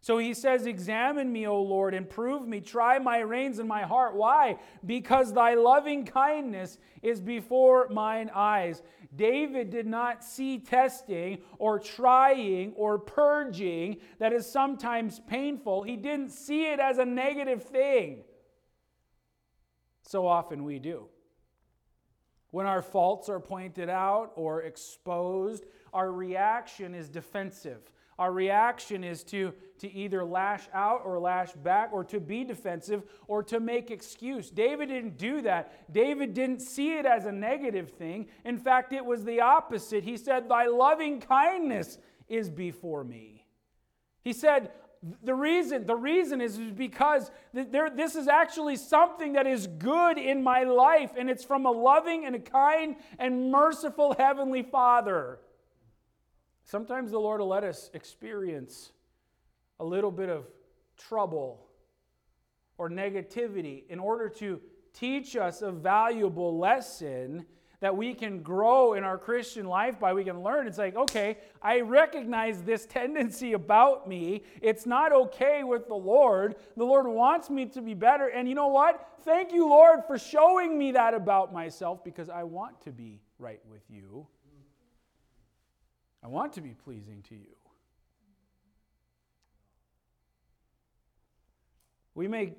So 0.00 0.18
he 0.18 0.32
says, 0.32 0.66
Examine 0.66 1.32
me, 1.32 1.46
O 1.46 1.60
Lord, 1.60 1.92
and 1.92 2.08
prove 2.08 2.46
me. 2.46 2.60
Try 2.60 2.98
my 2.98 3.18
reins 3.18 3.58
and 3.58 3.68
my 3.68 3.82
heart. 3.82 4.14
Why? 4.14 4.58
Because 4.86 5.32
thy 5.32 5.54
loving 5.54 6.04
kindness 6.04 6.78
is 7.02 7.20
before 7.20 7.88
mine 7.88 8.30
eyes. 8.34 8.82
David 9.14 9.70
did 9.70 9.86
not 9.86 10.22
see 10.22 10.58
testing 10.58 11.38
or 11.58 11.78
trying 11.78 12.72
or 12.74 12.98
purging 12.98 13.96
that 14.18 14.32
is 14.32 14.50
sometimes 14.50 15.20
painful. 15.20 15.82
He 15.82 15.96
didn't 15.96 16.30
see 16.30 16.66
it 16.66 16.78
as 16.78 16.98
a 16.98 17.04
negative 17.04 17.64
thing. 17.64 18.22
So 20.02 20.26
often 20.26 20.64
we 20.64 20.78
do. 20.78 21.06
When 22.50 22.66
our 22.66 22.82
faults 22.82 23.28
are 23.28 23.40
pointed 23.40 23.90
out 23.90 24.32
or 24.36 24.62
exposed, 24.62 25.66
our 25.92 26.10
reaction 26.10 26.94
is 26.94 27.08
defensive. 27.08 27.90
Our 28.18 28.32
reaction 28.32 29.04
is 29.04 29.22
to, 29.24 29.52
to 29.78 29.92
either 29.92 30.24
lash 30.24 30.62
out 30.74 31.02
or 31.04 31.18
lash 31.20 31.52
back 31.52 31.90
or 31.92 32.02
to 32.04 32.18
be 32.18 32.42
defensive 32.42 33.04
or 33.28 33.42
to 33.44 33.60
make 33.60 33.90
excuse. 33.90 34.50
David 34.50 34.88
didn't 34.88 35.18
do 35.18 35.40
that. 35.42 35.92
David 35.92 36.34
didn't 36.34 36.60
see 36.60 36.98
it 36.98 37.06
as 37.06 37.26
a 37.26 37.32
negative 37.32 37.90
thing. 37.90 38.26
In 38.44 38.58
fact, 38.58 38.92
it 38.92 39.04
was 39.04 39.24
the 39.24 39.40
opposite. 39.40 40.02
He 40.02 40.16
said, 40.16 40.48
Thy 40.48 40.66
loving 40.66 41.20
kindness 41.20 41.98
is 42.28 42.50
before 42.50 43.04
me. 43.04 43.46
He 44.22 44.32
said, 44.32 44.72
the 45.22 45.34
reason, 45.34 45.86
the 45.86 45.94
reason 45.94 46.40
is 46.40 46.58
because 46.58 47.30
there, 47.52 47.88
this 47.88 48.16
is 48.16 48.26
actually 48.26 48.76
something 48.76 49.34
that 49.34 49.46
is 49.46 49.66
good 49.66 50.18
in 50.18 50.42
my 50.42 50.64
life, 50.64 51.12
and 51.16 51.30
it's 51.30 51.44
from 51.44 51.66
a 51.66 51.70
loving 51.70 52.24
and 52.24 52.34
a 52.34 52.40
kind 52.40 52.96
and 53.18 53.52
merciful 53.52 54.14
Heavenly 54.18 54.62
Father. 54.62 55.38
Sometimes 56.68 57.10
the 57.10 57.18
Lord 57.18 57.40
will 57.40 57.48
let 57.48 57.64
us 57.64 57.88
experience 57.94 58.92
a 59.80 59.84
little 59.86 60.10
bit 60.10 60.28
of 60.28 60.44
trouble 60.98 61.66
or 62.76 62.90
negativity 62.90 63.84
in 63.88 63.98
order 63.98 64.28
to 64.28 64.60
teach 64.92 65.34
us 65.34 65.62
a 65.62 65.72
valuable 65.72 66.58
lesson 66.58 67.46
that 67.80 67.96
we 67.96 68.12
can 68.12 68.42
grow 68.42 68.92
in 68.92 69.02
our 69.02 69.16
Christian 69.16 69.64
life 69.64 69.98
by. 69.98 70.12
We 70.12 70.24
can 70.24 70.42
learn. 70.42 70.66
It's 70.66 70.76
like, 70.76 70.94
okay, 70.94 71.38
I 71.62 71.80
recognize 71.80 72.60
this 72.60 72.84
tendency 72.84 73.54
about 73.54 74.06
me. 74.06 74.42
It's 74.60 74.84
not 74.84 75.10
okay 75.10 75.64
with 75.64 75.88
the 75.88 75.94
Lord. 75.94 76.56
The 76.76 76.84
Lord 76.84 77.06
wants 77.06 77.48
me 77.48 77.64
to 77.64 77.80
be 77.80 77.94
better. 77.94 78.26
And 78.26 78.46
you 78.46 78.54
know 78.54 78.68
what? 78.68 79.08
Thank 79.24 79.54
you, 79.54 79.66
Lord, 79.66 80.00
for 80.06 80.18
showing 80.18 80.76
me 80.76 80.92
that 80.92 81.14
about 81.14 81.50
myself 81.50 82.04
because 82.04 82.28
I 82.28 82.42
want 82.42 82.78
to 82.82 82.92
be 82.92 83.22
right 83.38 83.60
with 83.70 83.84
you. 83.88 84.26
I 86.22 86.28
want 86.28 86.52
to 86.54 86.60
be 86.60 86.70
pleasing 86.70 87.22
to 87.28 87.34
you. 87.34 87.54
We 92.14 92.26
may 92.26 92.54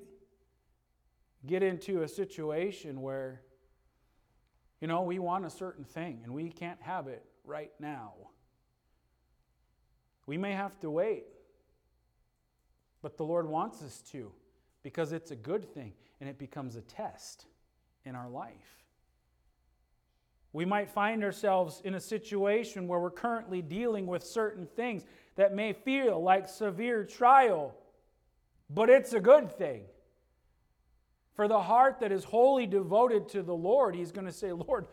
get 1.46 1.62
into 1.62 2.02
a 2.02 2.08
situation 2.08 3.02
where, 3.02 3.42
you 4.80 4.88
know, 4.88 5.02
we 5.02 5.18
want 5.18 5.44
a 5.44 5.50
certain 5.50 5.84
thing 5.84 6.20
and 6.24 6.32
we 6.32 6.48
can't 6.48 6.80
have 6.80 7.08
it 7.08 7.24
right 7.44 7.72
now. 7.78 8.14
We 10.26 10.38
may 10.38 10.52
have 10.52 10.78
to 10.80 10.90
wait, 10.90 11.24
but 13.02 13.16
the 13.16 13.24
Lord 13.24 13.46
wants 13.46 13.82
us 13.82 14.00
to 14.12 14.32
because 14.82 15.12
it's 15.12 15.30
a 15.30 15.36
good 15.36 15.74
thing 15.74 15.92
and 16.20 16.28
it 16.28 16.38
becomes 16.38 16.76
a 16.76 16.82
test 16.82 17.46
in 18.04 18.14
our 18.14 18.30
life. 18.30 18.79
We 20.52 20.64
might 20.64 20.90
find 20.90 21.22
ourselves 21.22 21.80
in 21.84 21.94
a 21.94 22.00
situation 22.00 22.88
where 22.88 22.98
we're 22.98 23.10
currently 23.10 23.62
dealing 23.62 24.06
with 24.06 24.24
certain 24.24 24.66
things 24.66 25.04
that 25.36 25.54
may 25.54 25.72
feel 25.72 26.20
like 26.20 26.48
severe 26.48 27.04
trial, 27.04 27.74
but 28.68 28.90
it's 28.90 29.12
a 29.12 29.20
good 29.20 29.50
thing. 29.56 29.82
For 31.34 31.46
the 31.46 31.60
heart 31.60 32.00
that 32.00 32.10
is 32.10 32.24
wholly 32.24 32.66
devoted 32.66 33.28
to 33.30 33.42
the 33.42 33.54
Lord, 33.54 33.94
He's 33.94 34.12
going 34.12 34.26
to 34.26 34.32
say, 34.32 34.52
Lord, 34.52 34.88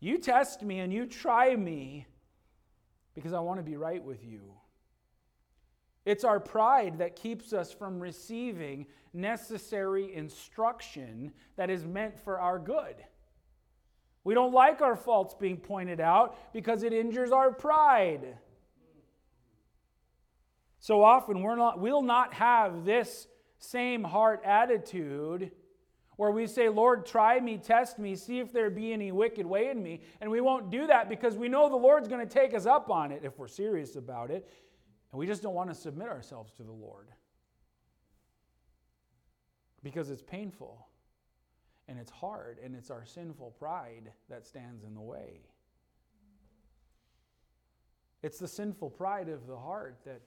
you 0.00 0.18
test 0.18 0.62
me 0.62 0.80
and 0.80 0.92
you 0.92 1.06
try 1.06 1.56
me 1.56 2.06
because 3.14 3.32
I 3.32 3.40
want 3.40 3.58
to 3.58 3.64
be 3.64 3.76
right 3.76 4.02
with 4.02 4.22
you. 4.22 4.52
It's 6.04 6.24
our 6.24 6.38
pride 6.38 6.98
that 6.98 7.16
keeps 7.16 7.54
us 7.54 7.72
from 7.72 7.98
receiving 7.98 8.86
necessary 9.14 10.14
instruction 10.14 11.32
that 11.56 11.70
is 11.70 11.86
meant 11.86 12.20
for 12.20 12.38
our 12.38 12.58
good. 12.58 12.96
We 14.24 14.32
don't 14.32 14.54
like 14.54 14.80
our 14.80 14.96
faults 14.96 15.34
being 15.38 15.58
pointed 15.58 16.00
out 16.00 16.52
because 16.52 16.82
it 16.82 16.92
injures 16.92 17.30
our 17.30 17.52
pride. 17.52 18.38
So 20.80 21.02
often 21.02 21.42
we're 21.42 21.56
not, 21.56 21.78
we'll 21.78 22.02
not 22.02 22.34
have 22.34 22.84
this 22.84 23.26
same 23.58 24.02
heart 24.02 24.42
attitude 24.44 25.50
where 26.16 26.30
we 26.30 26.46
say, 26.46 26.68
Lord, 26.68 27.04
try 27.06 27.40
me, 27.40 27.58
test 27.58 27.98
me, 27.98 28.14
see 28.16 28.38
if 28.38 28.52
there 28.52 28.70
be 28.70 28.92
any 28.92 29.12
wicked 29.12 29.44
way 29.44 29.68
in 29.68 29.82
me. 29.82 30.00
And 30.20 30.30
we 30.30 30.40
won't 30.40 30.70
do 30.70 30.86
that 30.86 31.08
because 31.08 31.36
we 31.36 31.48
know 31.48 31.68
the 31.68 31.76
Lord's 31.76 32.08
going 32.08 32.26
to 32.26 32.32
take 32.32 32.54
us 32.54 32.66
up 32.66 32.90
on 32.90 33.12
it 33.12 33.22
if 33.24 33.38
we're 33.38 33.48
serious 33.48 33.96
about 33.96 34.30
it. 34.30 34.48
And 35.12 35.18
we 35.18 35.26
just 35.26 35.42
don't 35.42 35.54
want 35.54 35.70
to 35.70 35.74
submit 35.74 36.08
ourselves 36.08 36.52
to 36.56 36.62
the 36.62 36.72
Lord 36.72 37.08
because 39.82 40.10
it's 40.10 40.22
painful 40.22 40.86
and 41.88 41.98
it's 41.98 42.10
hard, 42.10 42.58
and 42.62 42.74
it's 42.74 42.90
our 42.90 43.04
sinful 43.04 43.50
pride 43.58 44.10
that 44.28 44.46
stands 44.46 44.84
in 44.84 44.94
the 44.94 45.00
way. 45.00 45.40
It's 48.22 48.38
the 48.38 48.48
sinful 48.48 48.90
pride 48.90 49.28
of 49.28 49.46
the 49.46 49.56
heart 49.56 49.98
that 50.06 50.22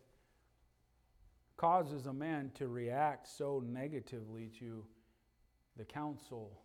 causes 1.58 2.06
a 2.06 2.14
man 2.14 2.52
to 2.54 2.68
react 2.68 3.28
so 3.28 3.64
negatively 3.66 4.52
to 4.60 4.86
the 5.78 5.84
counsel 5.84 6.62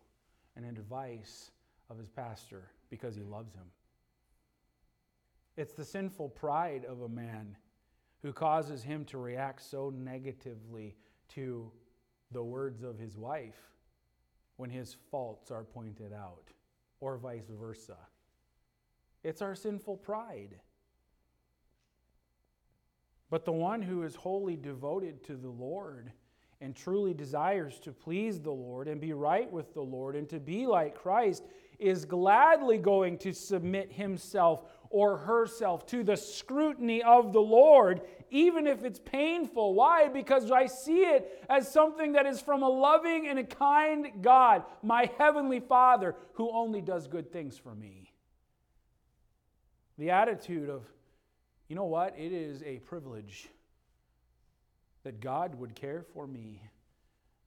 and 0.55 0.65
advice 0.65 1.49
of 1.89 1.97
his 1.97 2.09
pastor 2.09 2.69
because 2.91 3.15
he 3.15 3.23
loves 3.23 3.53
him. 3.55 3.65
It's 5.57 5.73
the 5.73 5.85
sinful 5.85 6.29
pride 6.29 6.85
of 6.85 7.01
a 7.01 7.09
man 7.09 7.57
who 8.21 8.31
causes 8.31 8.83
him 8.83 9.03
to 9.05 9.17
react 9.17 9.63
so 9.63 9.91
negatively 9.95 10.95
to 11.29 11.71
the 12.31 12.43
words 12.43 12.83
of 12.83 12.99
his 12.99 13.17
wife 13.17 13.72
when 14.57 14.69
his 14.69 14.95
faults 15.11 15.51
are 15.51 15.63
pointed 15.63 16.13
out, 16.13 16.51
or 16.99 17.17
vice 17.17 17.49
versa. 17.49 17.97
It's 19.23 19.41
our 19.41 19.55
sinful 19.55 19.97
pride. 19.97 20.59
But 23.29 23.45
the 23.45 23.51
one 23.51 23.81
who 23.81 24.03
is 24.03 24.15
wholly 24.15 24.55
devoted 24.55 25.23
to 25.23 25.35
the 25.35 25.49
Lord 25.49 26.11
and 26.61 26.75
truly 26.75 27.13
desires 27.13 27.79
to 27.79 27.91
please 27.91 28.39
the 28.39 28.51
Lord 28.51 28.87
and 28.87 29.01
be 29.01 29.11
right 29.11 29.51
with 29.51 29.73
the 29.73 29.81
Lord 29.81 30.15
and 30.15 30.29
to 30.29 30.39
be 30.39 30.67
like 30.67 30.95
Christ 30.95 31.43
is 31.79 32.05
gladly 32.05 32.77
going 32.77 33.17
to 33.19 33.33
submit 33.33 33.91
himself 33.91 34.63
or 34.89 35.17
herself 35.17 35.85
to 35.87 36.03
the 36.03 36.15
scrutiny 36.15 37.01
of 37.01 37.33
the 37.33 37.41
Lord, 37.41 38.01
even 38.33 38.65
if 38.65 38.83
it's 38.83 38.99
painful. 38.99 39.75
Why? 39.75 40.09
Because 40.09 40.51
I 40.51 40.65
see 40.65 41.01
it 41.01 41.45
as 41.49 41.71
something 41.71 42.13
that 42.13 42.25
is 42.25 42.41
from 42.41 42.63
a 42.63 42.67
loving 42.67 43.27
and 43.27 43.37
a 43.37 43.43
kind 43.43 44.07
God, 44.21 44.63
my 44.81 45.09
heavenly 45.19 45.59
Father, 45.59 46.15
who 46.33 46.51
only 46.51 46.81
does 46.81 47.07
good 47.07 47.31
things 47.31 47.57
for 47.59 47.75
me. 47.75 48.11
The 49.99 50.09
attitude 50.09 50.67
of, 50.67 50.83
you 51.67 51.75
know 51.75 51.85
what? 51.85 52.15
It 52.17 52.33
is 52.33 52.63
a 52.63 52.79
privilege 52.79 53.49
that 55.03 55.21
God 55.21 55.53
would 55.55 55.75
care 55.75 56.01
for 56.01 56.25
me, 56.25 56.59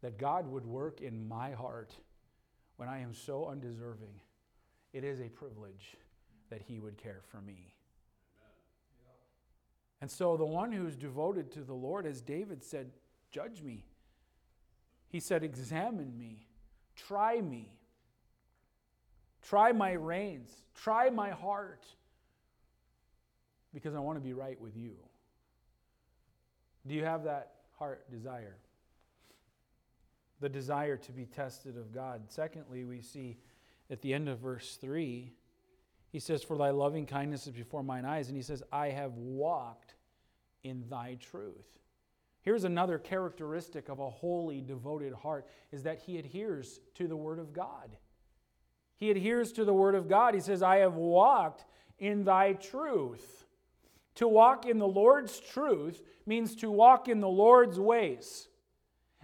that 0.03 0.19
God 0.19 0.47
would 0.47 0.65
work 0.65 1.01
in 1.01 1.27
my 1.27 1.51
heart 1.51 1.93
when 2.77 2.89
I 2.89 3.01
am 3.01 3.13
so 3.13 3.47
undeserving. 3.47 4.21
It 4.93 5.03
is 5.03 5.21
a 5.21 5.29
privilege 5.29 5.97
that 6.49 6.63
he 6.63 6.79
would 6.79 6.97
care 6.97 7.23
for 7.29 7.41
me. 7.41 7.76
And 10.01 10.11
so 10.11 10.37
the 10.37 10.45
one 10.45 10.73
who's 10.73 10.97
devoted 10.97 11.51
to 11.53 11.61
the 11.61 11.75
Lord, 11.75 12.07
as 12.07 12.21
David 12.21 12.63
said, 12.63 12.91
judge 13.31 13.63
me. 13.63 13.85
He 15.09 15.21
said, 15.21 15.43
examine 15.43 16.19
me, 16.19 16.47
try 16.97 17.41
me, 17.41 17.73
try 19.43 19.73
my 19.73 19.93
reins, 19.93 20.51
try 20.75 21.09
my 21.11 21.31
heart, 21.31 21.85
because 23.73 23.95
I 23.95 24.01
want 24.01 24.19
to 24.19 24.23
be 24.23 24.33
right 24.33 24.61
with 24.61 24.77
you. 24.77 24.97
Do 26.87 26.95
you 26.95 27.05
have 27.05 27.25
that 27.25 27.53
heart 27.79 28.11
desire? 28.11 28.57
The 30.41 30.49
desire 30.49 30.97
to 30.99 31.13
be 31.13 31.25
tested 31.25 31.77
of 31.77 31.93
God. 31.93 32.23
Secondly, 32.29 32.85
we 32.85 33.01
see 33.01 33.39
at 33.91 34.03
the 34.03 34.13
end 34.13 34.29
of 34.29 34.41
verse 34.41 34.77
3 34.81 35.33
he 36.17 36.21
says, 36.21 36.43
For 36.43 36.57
thy 36.57 36.71
loving 36.71 37.05
kindness 37.05 37.47
is 37.47 37.53
before 37.53 37.83
mine 37.83 38.07
eyes. 38.07 38.29
And 38.29 38.37
he 38.39 38.43
says, 38.43 38.63
I 38.73 38.89
have 38.89 39.13
walked 39.19 39.97
in 40.65 40.89
thy 40.89 41.19
truth. 41.21 41.79
Here's 42.41 42.65
another 42.65 42.99
characteristic 42.99 43.91
of 43.91 43.99
a 43.99 44.09
holy, 44.09 44.63
devoted 44.63 45.13
heart 45.13 45.47
is 45.73 45.83
that 45.83 45.99
he 45.99 46.17
adheres 46.17 46.81
to 46.95 47.07
the 47.07 47.19
Word 47.19 47.39
of 47.39 47.53
God. 47.53 47.91
He 48.97 49.11
adheres 49.11 49.53
to 49.53 49.67
the 49.67 49.75
Word 49.75 49.95
of 49.95 50.09
God. 50.09 50.33
He 50.33 50.41
says, 50.41 50.63
I 50.63 50.77
have 50.77 50.95
walked 50.95 51.67
in 51.99 52.25
thy 52.25 52.55
truth. 52.55 53.45
To 54.15 54.27
walk 54.27 54.65
in 54.65 54.79
the 54.79 54.89
Lord's 54.89 55.39
truth 55.39 56.01
means 56.25 56.57
to 56.57 56.71
walk 56.71 57.09
in 57.09 57.21
the 57.21 57.29
Lord's 57.29 57.79
ways. 57.79 58.49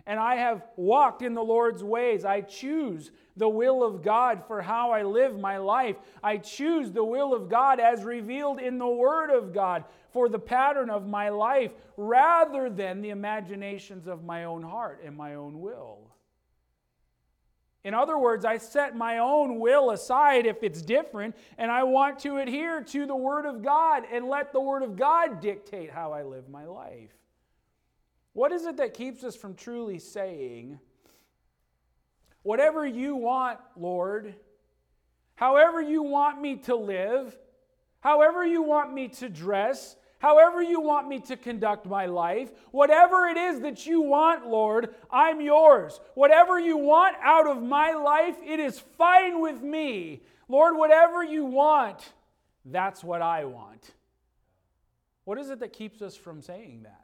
And 0.06 0.18
I 0.18 0.36
have 0.36 0.64
walked 0.76 1.22
in 1.22 1.34
the 1.34 1.44
Lord's 1.44 1.84
ways. 1.84 2.24
I 2.24 2.40
choose 2.40 3.10
the 3.36 3.48
will 3.48 3.82
of 3.82 4.02
God 4.02 4.44
for 4.46 4.60
how 4.60 4.90
I 4.90 5.02
live 5.02 5.38
my 5.38 5.58
life. 5.58 5.96
I 6.22 6.38
choose 6.38 6.90
the 6.90 7.04
will 7.04 7.32
of 7.32 7.48
God 7.48 7.78
as 7.80 8.02
revealed 8.02 8.60
in 8.60 8.78
the 8.78 8.86
Word 8.86 9.30
of 9.30 9.52
God 9.52 9.84
for 10.12 10.28
the 10.28 10.38
pattern 10.38 10.90
of 10.90 11.06
my 11.06 11.28
life 11.28 11.72
rather 11.96 12.68
than 12.68 13.00
the 13.00 13.10
imaginations 13.10 14.06
of 14.06 14.24
my 14.24 14.44
own 14.44 14.62
heart 14.62 15.02
and 15.04 15.16
my 15.16 15.34
own 15.34 15.60
will. 15.60 15.98
In 17.84 17.94
other 17.94 18.16
words, 18.16 18.44
I 18.44 18.58
set 18.58 18.96
my 18.96 19.18
own 19.18 19.58
will 19.58 19.90
aside 19.90 20.46
if 20.46 20.62
it's 20.62 20.82
different, 20.82 21.34
and 21.58 21.70
I 21.70 21.82
want 21.82 22.20
to 22.20 22.36
adhere 22.36 22.80
to 22.80 23.06
the 23.06 23.16
Word 23.16 23.44
of 23.44 23.62
God 23.62 24.04
and 24.12 24.28
let 24.28 24.52
the 24.52 24.60
Word 24.60 24.82
of 24.82 24.96
God 24.96 25.40
dictate 25.40 25.90
how 25.90 26.12
I 26.12 26.22
live 26.22 26.48
my 26.48 26.64
life. 26.64 27.10
What 28.32 28.52
is 28.52 28.64
it 28.64 28.78
that 28.78 28.94
keeps 28.94 29.24
us 29.24 29.36
from 29.36 29.54
truly 29.54 29.98
saying, 29.98 30.78
Whatever 32.42 32.86
you 32.86 33.14
want, 33.14 33.60
Lord, 33.76 34.34
however 35.36 35.80
you 35.80 36.02
want 36.02 36.40
me 36.40 36.56
to 36.56 36.74
live, 36.74 37.36
however 38.00 38.44
you 38.44 38.62
want 38.62 38.92
me 38.92 39.08
to 39.08 39.28
dress, 39.28 39.94
however 40.18 40.60
you 40.62 40.80
want 40.80 41.08
me 41.08 41.20
to 41.20 41.36
conduct 41.36 41.86
my 41.86 42.06
life, 42.06 42.50
whatever 42.72 43.26
it 43.26 43.36
is 43.36 43.60
that 43.60 43.86
you 43.86 44.00
want, 44.00 44.48
Lord, 44.48 44.94
I'm 45.10 45.40
yours. 45.40 46.00
Whatever 46.14 46.58
you 46.58 46.78
want 46.78 47.16
out 47.22 47.46
of 47.46 47.62
my 47.62 47.92
life, 47.92 48.36
it 48.44 48.58
is 48.58 48.80
fine 48.98 49.40
with 49.40 49.62
me. 49.62 50.22
Lord, 50.48 50.76
whatever 50.76 51.22
you 51.22 51.44
want, 51.44 52.12
that's 52.64 53.04
what 53.04 53.22
I 53.22 53.44
want. 53.44 53.92
What 55.24 55.38
is 55.38 55.50
it 55.50 55.60
that 55.60 55.72
keeps 55.72 56.02
us 56.02 56.16
from 56.16 56.42
saying 56.42 56.82
that? 56.84 57.01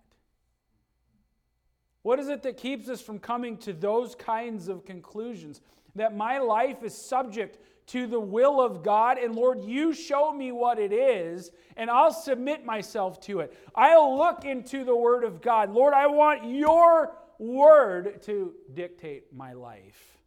What 2.03 2.21
is 2.21 2.29
it 2.29 2.43
that 2.43 2.57
keeps 2.57 2.89
us 2.89 3.01
from 3.01 3.19
coming 3.19 3.57
to 3.59 3.73
those 3.73 4.15
kinds 4.15 4.69
of 4.69 4.85
conclusions? 4.85 5.61
That 5.95 6.17
my 6.17 6.39
life 6.39 6.83
is 6.83 6.95
subject 6.95 7.59
to 7.89 8.07
the 8.07 8.21
will 8.21 8.61
of 8.61 8.83
God, 8.83 9.19
and 9.19 9.35
Lord, 9.35 9.65
you 9.65 9.95
show 9.95 10.33
me 10.33 10.53
what 10.53 10.79
it 10.79 10.93
is, 10.93 11.51
and 11.77 11.91
I'll 11.91 12.13
submit 12.13 12.65
myself 12.65 13.19
to 13.23 13.41
it. 13.41 13.57
I'll 13.75 14.17
look 14.17 14.45
into 14.45 14.85
the 14.85 14.95
Word 14.95 15.25
of 15.25 15.41
God. 15.41 15.71
Lord, 15.71 15.95
I 15.95 16.07
want 16.07 16.45
your 16.45 17.17
Word 17.39 18.23
to 18.25 18.53
dictate 18.75 19.33
my 19.33 19.55
life. 19.55 20.19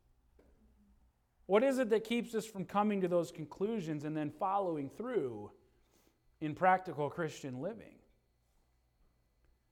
What 1.46 1.64
is 1.64 1.78
it 1.78 1.90
that 1.90 2.04
keeps 2.04 2.34
us 2.34 2.46
from 2.46 2.66
coming 2.66 3.02
to 3.02 3.08
those 3.08 3.32
conclusions 3.32 4.06
and 4.06 4.18
then 4.18 4.32
following 4.32 4.90
through 4.90 5.52
in 6.40 6.56
practical 6.56 7.10
Christian 7.10 7.62
living? 7.62 7.96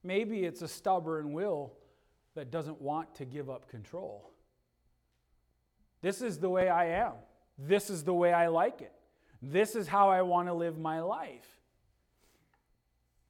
Maybe 0.04 0.44
it's 0.44 0.62
a 0.62 0.68
stubborn 0.68 1.34
will 1.34 1.74
that 2.36 2.52
doesn't 2.52 2.82
want 2.82 3.16
to 3.16 3.26
give 3.26 3.50
up 3.50 3.70
control. 3.70 4.32
This 6.02 6.22
is 6.22 6.40
the 6.40 6.50
way 6.50 6.70
I 6.70 6.86
am. 7.04 7.14
This 7.58 7.90
is 7.90 8.04
the 8.04 8.14
way 8.14 8.32
I 8.32 8.48
like 8.48 8.82
it. 8.82 8.94
This 9.42 9.76
is 9.76 9.88
how 9.88 10.10
I 10.10 10.22
want 10.22 10.48
to 10.48 10.54
live 10.54 10.78
my 10.78 11.02
life. 11.02 11.60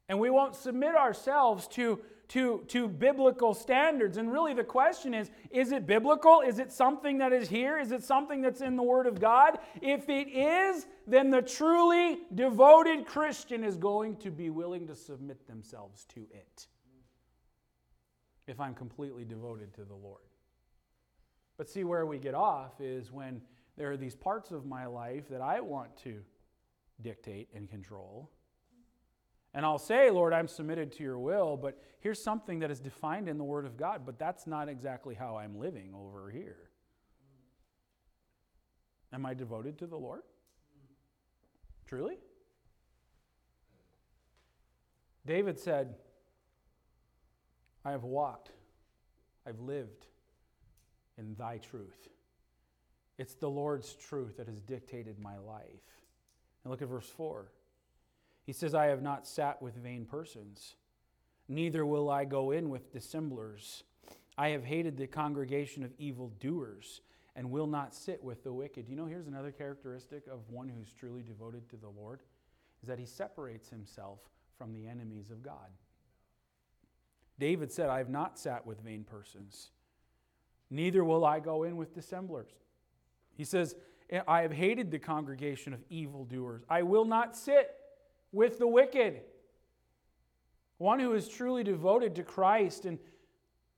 And 0.08 0.18
we 0.18 0.30
won't 0.30 0.56
submit 0.56 0.96
ourselves 0.96 1.68
to, 1.68 2.00
to, 2.28 2.64
to 2.68 2.88
biblical 2.88 3.54
standards. 3.54 4.16
And 4.16 4.32
really, 4.32 4.54
the 4.54 4.64
question 4.64 5.14
is 5.14 5.30
is 5.50 5.70
it 5.72 5.86
biblical? 5.86 6.40
Is 6.40 6.58
it 6.58 6.72
something 6.72 7.18
that 7.18 7.32
is 7.32 7.48
here? 7.48 7.78
Is 7.78 7.92
it 7.92 8.02
something 8.02 8.42
that's 8.42 8.60
in 8.60 8.76
the 8.76 8.82
Word 8.82 9.06
of 9.06 9.20
God? 9.20 9.58
If 9.80 10.08
it 10.08 10.28
is, 10.28 10.86
then 11.06 11.30
the 11.30 11.42
truly 11.42 12.18
devoted 12.34 13.06
Christian 13.06 13.62
is 13.62 13.76
going 13.76 14.16
to 14.16 14.30
be 14.30 14.50
willing 14.50 14.86
to 14.88 14.96
submit 14.96 15.46
themselves 15.46 16.04
to 16.14 16.26
it 16.32 16.66
if 18.50 18.60
I'm 18.60 18.74
completely 18.74 19.24
devoted 19.24 19.72
to 19.74 19.84
the 19.84 19.94
Lord. 19.94 20.22
But 21.56 21.68
see, 21.68 21.84
where 21.84 22.04
we 22.04 22.18
get 22.18 22.34
off 22.34 22.80
is 22.80 23.12
when 23.12 23.40
there 23.76 23.90
are 23.92 23.96
these 23.96 24.16
parts 24.16 24.50
of 24.50 24.66
my 24.66 24.86
life 24.86 25.28
that 25.30 25.40
I 25.40 25.60
want 25.60 25.96
to 25.98 26.16
dictate 27.00 27.48
and 27.54 27.68
control. 27.68 28.30
And 29.54 29.64
I'll 29.64 29.78
say, 29.78 30.10
Lord, 30.10 30.32
I'm 30.32 30.48
submitted 30.48 30.92
to 30.92 31.02
your 31.02 31.18
will, 31.18 31.56
but 31.56 31.80
here's 32.00 32.22
something 32.22 32.58
that 32.60 32.70
is 32.70 32.80
defined 32.80 33.28
in 33.28 33.38
the 33.38 33.44
Word 33.44 33.66
of 33.66 33.76
God, 33.76 34.02
but 34.04 34.18
that's 34.18 34.46
not 34.46 34.68
exactly 34.68 35.14
how 35.14 35.36
I'm 35.36 35.58
living 35.58 35.92
over 35.94 36.30
here. 36.30 36.70
Am 39.12 39.26
I 39.26 39.34
devoted 39.34 39.78
to 39.78 39.86
the 39.86 39.96
Lord? 39.96 40.22
Truly? 41.86 42.18
David 45.26 45.58
said, 45.58 45.94
I 47.84 47.92
have 47.92 48.04
walked, 48.04 48.50
I've 49.46 49.60
lived 49.60 50.06
in 51.18 51.34
thy 51.34 51.58
truth. 51.58 52.08
It's 53.18 53.34
the 53.34 53.50
Lord's 53.50 53.94
truth 53.94 54.36
that 54.38 54.48
has 54.48 54.60
dictated 54.60 55.18
my 55.18 55.38
life. 55.38 55.64
And 56.64 56.70
look 56.70 56.82
at 56.82 56.88
verse 56.88 57.08
4. 57.08 57.50
He 58.44 58.52
says, 58.52 58.74
I 58.74 58.86
have 58.86 59.02
not 59.02 59.26
sat 59.26 59.60
with 59.62 59.76
vain 59.76 60.04
persons, 60.04 60.74
neither 61.48 61.84
will 61.84 62.10
I 62.10 62.24
go 62.24 62.50
in 62.50 62.70
with 62.70 62.92
dissemblers. 62.92 63.84
I 64.38 64.48
have 64.48 64.64
hated 64.64 64.96
the 64.96 65.06
congregation 65.06 65.84
of 65.84 65.92
evildoers 65.98 67.02
and 67.36 67.50
will 67.50 67.66
not 67.66 67.94
sit 67.94 68.22
with 68.24 68.42
the 68.42 68.52
wicked. 68.52 68.88
You 68.88 68.96
know, 68.96 69.06
here's 69.06 69.26
another 69.26 69.52
characteristic 69.52 70.26
of 70.26 70.48
one 70.48 70.68
who's 70.68 70.92
truly 70.92 71.22
devoted 71.22 71.68
to 71.70 71.76
the 71.76 71.88
Lord 71.88 72.20
is 72.82 72.88
that 72.88 72.98
he 72.98 73.04
separates 73.04 73.68
himself 73.68 74.18
from 74.56 74.72
the 74.72 74.86
enemies 74.88 75.30
of 75.30 75.42
God. 75.42 75.68
David 77.40 77.72
said, 77.72 77.88
I 77.88 77.98
have 77.98 78.10
not 78.10 78.38
sat 78.38 78.64
with 78.66 78.80
vain 78.82 79.02
persons, 79.02 79.70
neither 80.70 81.02
will 81.02 81.24
I 81.24 81.40
go 81.40 81.64
in 81.64 81.76
with 81.76 81.94
dissemblers. 81.94 82.50
He 83.36 83.44
says, 83.44 83.74
I 84.28 84.42
have 84.42 84.52
hated 84.52 84.90
the 84.90 84.98
congregation 84.98 85.72
of 85.72 85.82
evildoers. 85.88 86.62
I 86.68 86.82
will 86.82 87.04
not 87.04 87.36
sit 87.36 87.74
with 88.32 88.58
the 88.58 88.66
wicked. 88.66 89.22
One 90.78 91.00
who 91.00 91.14
is 91.14 91.28
truly 91.28 91.64
devoted 91.64 92.14
to 92.16 92.22
Christ 92.22 92.84
and 92.84 92.98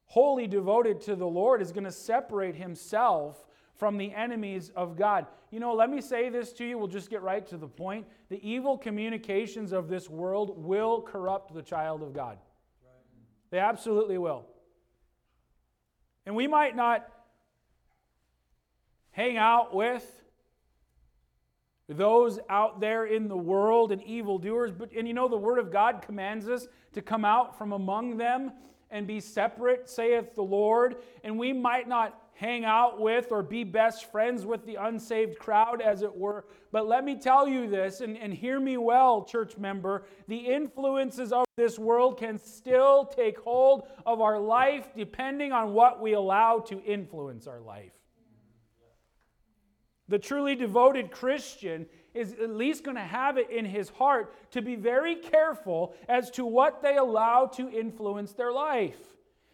wholly 0.06 0.46
devoted 0.46 1.00
to 1.02 1.16
the 1.16 1.26
Lord 1.26 1.62
is 1.62 1.72
going 1.72 1.84
to 1.84 1.92
separate 1.92 2.54
himself 2.54 3.46
from 3.74 3.96
the 3.96 4.12
enemies 4.12 4.70
of 4.76 4.96
God. 4.96 5.26
You 5.50 5.60
know, 5.60 5.74
let 5.74 5.90
me 5.90 6.00
say 6.00 6.28
this 6.28 6.52
to 6.54 6.64
you. 6.64 6.78
We'll 6.78 6.88
just 6.88 7.10
get 7.10 7.22
right 7.22 7.46
to 7.48 7.56
the 7.56 7.68
point. 7.68 8.06
The 8.28 8.46
evil 8.48 8.78
communications 8.78 9.72
of 9.72 9.88
this 9.88 10.08
world 10.08 10.54
will 10.56 11.02
corrupt 11.02 11.54
the 11.54 11.62
child 11.62 12.02
of 12.02 12.12
God. 12.12 12.38
They 13.52 13.58
absolutely 13.58 14.16
will. 14.16 14.46
And 16.24 16.34
we 16.34 16.46
might 16.46 16.74
not 16.74 17.06
hang 19.10 19.36
out 19.36 19.74
with 19.74 20.22
those 21.86 22.38
out 22.48 22.80
there 22.80 23.04
in 23.04 23.28
the 23.28 23.36
world 23.36 23.92
and 23.92 24.02
evildoers, 24.04 24.72
but 24.72 24.90
and 24.92 25.06
you 25.06 25.12
know 25.12 25.28
the 25.28 25.36
word 25.36 25.58
of 25.58 25.70
God 25.70 26.00
commands 26.00 26.48
us 26.48 26.66
to 26.94 27.02
come 27.02 27.26
out 27.26 27.58
from 27.58 27.72
among 27.72 28.16
them 28.16 28.52
and 28.90 29.06
be 29.06 29.20
separate, 29.20 29.86
saith 29.86 30.34
the 30.34 30.42
Lord, 30.42 30.96
and 31.22 31.38
we 31.38 31.52
might 31.52 31.86
not 31.86 32.18
hang 32.34 32.64
out 32.64 33.00
with 33.00 33.30
or 33.30 33.42
be 33.42 33.64
best 33.64 34.10
friends 34.10 34.44
with 34.44 34.64
the 34.66 34.76
unsaved 34.76 35.38
crowd, 35.38 35.80
as 35.80 36.02
it 36.02 36.14
were. 36.14 36.44
But 36.70 36.88
let 36.88 37.04
me 37.04 37.18
tell 37.18 37.46
you 37.46 37.68
this, 37.68 38.00
and, 38.00 38.16
and 38.16 38.32
hear 38.32 38.58
me 38.58 38.76
well, 38.76 39.24
church 39.24 39.56
member 39.58 40.04
the 40.28 40.36
influences 40.36 41.32
of 41.32 41.44
this 41.56 41.78
world 41.78 42.18
can 42.18 42.38
still 42.38 43.04
take 43.04 43.38
hold 43.38 43.86
of 44.06 44.20
our 44.20 44.38
life 44.38 44.88
depending 44.96 45.52
on 45.52 45.74
what 45.74 46.00
we 46.00 46.14
allow 46.14 46.58
to 46.60 46.82
influence 46.82 47.46
our 47.46 47.60
life. 47.60 47.92
The 50.08 50.18
truly 50.18 50.54
devoted 50.54 51.10
Christian 51.10 51.86
is 52.12 52.34
at 52.34 52.50
least 52.50 52.84
going 52.84 52.96
to 52.96 53.02
have 53.02 53.38
it 53.38 53.50
in 53.50 53.64
his 53.64 53.88
heart 53.88 54.34
to 54.50 54.60
be 54.60 54.74
very 54.74 55.16
careful 55.16 55.94
as 56.08 56.30
to 56.32 56.44
what 56.44 56.82
they 56.82 56.96
allow 56.96 57.46
to 57.46 57.70
influence 57.70 58.32
their 58.32 58.52
life 58.52 58.98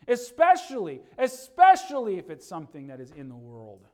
especially, 0.08 1.00
especially 1.18 2.18
if 2.18 2.30
it's 2.30 2.46
something 2.46 2.88
that 2.88 3.00
is 3.00 3.10
in 3.12 3.28
the 3.28 3.36
world. 3.36 3.86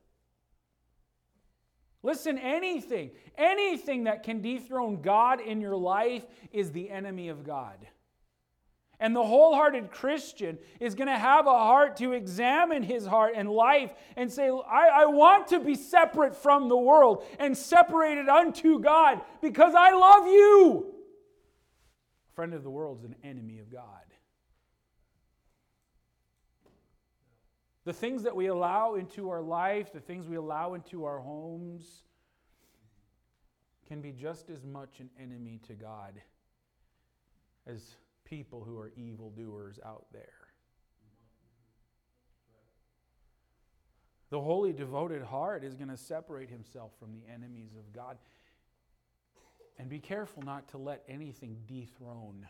Listen, 2.03 2.37
anything, 2.37 3.11
anything 3.37 4.03
that 4.03 4.23
can 4.23 4.41
dethrone 4.41 5.01
God 5.01 5.41
in 5.41 5.59
your 5.59 5.75
life 5.75 6.23
is 6.51 6.71
the 6.71 6.89
enemy 6.89 7.29
of 7.29 7.43
God. 7.43 7.87
And 8.99 9.15
the 9.15 9.23
wholehearted 9.23 9.91
Christian 9.91 10.57
is 10.79 10.95
going 10.95 11.07
to 11.07 11.17
have 11.17 11.47
a 11.47 11.51
heart 11.51 11.97
to 11.97 12.13
examine 12.13 12.81
his 12.81 13.05
heart 13.05 13.33
and 13.35 13.49
life 13.49 13.91
and 14.15 14.31
say, 14.31 14.49
I, 14.49 14.87
I, 15.01 15.05
want 15.07 15.47
to 15.47 15.59
be 15.59 15.75
separate 15.75 16.35
from 16.35 16.69
the 16.69 16.77
world 16.77 17.25
and 17.37 17.57
separated 17.57 18.29
unto 18.29 18.79
God 18.79 19.19
because 19.41 19.73
I 19.75 19.91
love 19.91 20.27
you. 20.27 20.93
A 22.31 22.35
friend 22.35 22.53
of 22.53 22.63
the 22.63 22.69
world 22.69 22.99
is 22.99 23.03
an 23.03 23.15
enemy 23.23 23.59
of 23.59 23.69
God. 23.69 24.04
The 27.85 27.93
things 27.93 28.23
that 28.23 28.35
we 28.35 28.47
allow 28.47 28.95
into 28.95 29.29
our 29.29 29.41
life, 29.41 29.93
the 29.93 29.99
things 29.99 30.27
we 30.27 30.37
allow 30.37 30.73
into 30.73 31.05
our 31.05 31.19
homes, 31.19 32.03
can 33.87 34.01
be 34.01 34.11
just 34.11 34.49
as 34.49 34.63
much 34.63 34.99
an 34.99 35.09
enemy 35.21 35.59
to 35.67 35.73
God 35.73 36.19
as 37.67 37.81
people 38.23 38.63
who 38.63 38.77
are 38.79 38.91
evildoers 38.95 39.79
out 39.85 40.05
there. 40.11 40.33
The 44.31 44.41
holy, 44.41 44.73
devoted 44.73 45.21
heart 45.21 45.63
is 45.63 45.75
going 45.75 45.89
to 45.89 45.97
separate 45.97 46.49
himself 46.49 46.91
from 46.99 47.13
the 47.13 47.31
enemies 47.31 47.75
of 47.77 47.93
God. 47.93 48.17
And 49.77 49.87
be 49.87 49.99
careful 49.99 50.41
not 50.41 50.67
to 50.69 50.77
let 50.77 51.03
anything 51.07 51.57
dethrone 51.67 52.47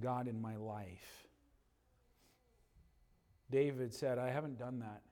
God 0.00 0.26
in 0.26 0.40
my 0.40 0.56
life. 0.56 1.25
David 3.50 3.94
said, 3.94 4.18
I 4.18 4.30
haven't 4.30 4.58
done 4.58 4.80
that. 4.80 5.02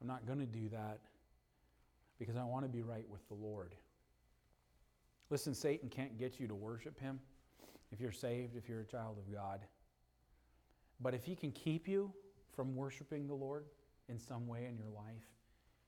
I'm 0.00 0.06
not 0.06 0.26
going 0.26 0.40
to 0.40 0.46
do 0.46 0.68
that 0.70 1.00
because 2.18 2.36
I 2.36 2.44
want 2.44 2.64
to 2.64 2.68
be 2.68 2.82
right 2.82 3.08
with 3.08 3.26
the 3.28 3.34
Lord. 3.34 3.74
Listen, 5.30 5.54
Satan 5.54 5.88
can't 5.88 6.18
get 6.18 6.38
you 6.38 6.46
to 6.46 6.54
worship 6.54 7.00
him 7.00 7.18
if 7.90 8.00
you're 8.00 8.12
saved, 8.12 8.56
if 8.56 8.68
you're 8.68 8.80
a 8.80 8.86
child 8.86 9.18
of 9.18 9.32
God. 9.32 9.60
But 11.00 11.14
if 11.14 11.24
he 11.24 11.34
can 11.34 11.50
keep 11.50 11.88
you 11.88 12.12
from 12.54 12.74
worshiping 12.74 13.26
the 13.26 13.34
Lord 13.34 13.64
in 14.08 14.18
some 14.18 14.46
way 14.46 14.66
in 14.68 14.76
your 14.76 14.90
life, 14.94 15.24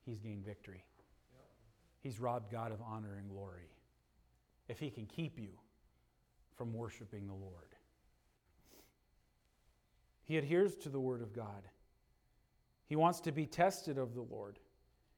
he's 0.05 0.19
gained 0.19 0.45
victory. 0.45 0.85
He's 2.01 2.21
robbed 2.21 2.51
God 2.51 2.73
of 2.73 2.79
honor 2.83 3.17
and 3.17 3.29
glory. 3.29 3.71
If 4.69 4.79
he 4.79 4.91
can 4.91 5.07
keep 5.07 5.39
you 5.39 5.51
from 6.57 6.73
worshiping 6.73 7.27
the 7.27 7.35
Lord, 7.35 7.68
he 10.29 10.37
adheres 10.37 10.77
to 10.77 10.91
the 10.91 11.01
Word 11.01 11.23
of 11.23 11.33
God. 11.33 11.67
He 12.87 12.97
wants 12.97 13.21
to 13.21 13.33
be 13.33 13.47
tested 13.47 13.97
of 13.97 14.15
the 14.15 14.21
Lord. 14.21 14.59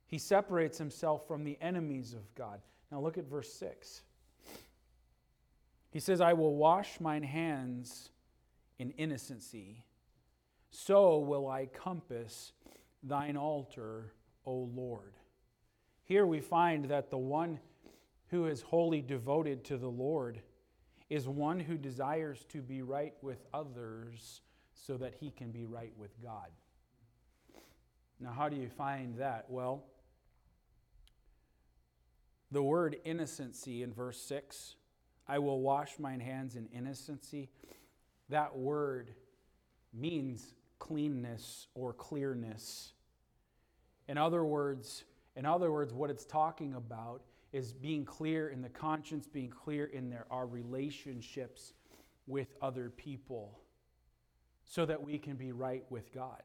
He 0.07 0.19
separates 0.19 0.79
himself 0.79 1.27
from 1.27 1.43
the 1.43 1.59
enemies 1.61 2.15
of 2.15 2.33
God. 2.37 2.61
Now 2.93 3.01
look 3.01 3.19
at 3.19 3.29
verse 3.29 3.53
6. 3.55 4.03
He 5.91 5.99
says, 5.99 6.21
I 6.21 6.33
will 6.33 6.55
wash 6.55 7.01
mine 7.01 7.25
hands 7.25 8.11
in 8.79 8.93
innocency, 8.93 9.85
so 10.71 11.19
will 11.19 11.49
I 11.49 11.67
compass 11.67 12.53
thine 13.03 13.37
altar, 13.37 14.13
O 14.47 14.71
Lord. 14.73 15.15
Here 16.05 16.25
we 16.25 16.41
find 16.41 16.85
that 16.85 17.11
the 17.11 17.19
one 17.19 17.59
who 18.29 18.47
is 18.47 18.63
wholly 18.63 19.03
devoted 19.03 19.65
to 19.65 19.77
the 19.77 19.91
Lord 19.91 20.41
is 21.09 21.27
one 21.27 21.59
who 21.59 21.77
desires 21.77 22.45
to 22.51 22.63
be 22.63 22.83
right 22.83 23.15
with 23.23 23.45
others 23.53 24.43
so 24.87 24.97
that 24.97 25.15
he 25.21 25.31
can 25.31 25.51
be 25.51 25.65
right 25.65 25.93
with 25.97 26.11
God. 26.23 26.49
Now, 28.19 28.33
how 28.33 28.49
do 28.49 28.57
you 28.57 28.69
find 28.69 29.17
that? 29.19 29.47
Well, 29.49 29.85
the 32.51 32.63
word 32.63 32.97
innocency 33.05 33.83
in 33.83 33.93
verse 33.93 34.21
6 34.23 34.75
I 35.29 35.39
will 35.39 35.61
wash 35.61 35.99
mine 36.01 36.19
hands 36.19 36.57
in 36.57 36.67
innocency. 36.75 37.51
That 38.31 38.57
word 38.57 39.15
means 39.95 40.55
cleanness 40.81 41.69
or 41.75 41.93
clearness. 41.93 42.95
In 44.09 44.19
other 44.19 44.45
words, 44.45 45.05
in 45.37 45.47
other 45.47 45.71
words, 45.71 45.93
what 45.93 46.11
it's 46.11 46.25
talking 46.25 46.75
about 46.75 47.23
is 47.53 47.73
being 47.73 48.05
clear 48.05 48.49
in 48.49 48.61
the 48.61 48.69
conscience, 48.69 49.29
being 49.29 49.51
clear 49.51 49.85
in 49.87 50.11
their, 50.11 50.27
our 50.33 50.49
relationships 50.49 51.75
with 52.27 52.49
other 52.61 52.91
people 52.91 53.61
so 54.71 54.87
that 54.87 55.03
we 55.03 55.19
can 55.19 55.35
be 55.35 55.51
right 55.51 55.85
with 55.91 56.15
God. 56.15 56.43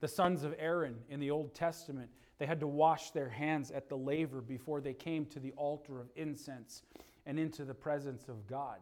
The 0.00 0.08
sons 0.08 0.42
of 0.42 0.52
Aaron 0.58 0.96
in 1.08 1.20
the 1.20 1.30
Old 1.30 1.54
Testament, 1.54 2.10
they 2.38 2.44
had 2.44 2.58
to 2.58 2.66
wash 2.66 3.12
their 3.12 3.28
hands 3.28 3.70
at 3.70 3.88
the 3.88 3.96
laver 3.96 4.40
before 4.40 4.80
they 4.80 4.92
came 4.92 5.26
to 5.26 5.38
the 5.38 5.52
altar 5.52 6.00
of 6.00 6.08
incense 6.16 6.82
and 7.24 7.38
into 7.38 7.64
the 7.64 7.72
presence 7.72 8.28
of 8.28 8.48
God. 8.48 8.78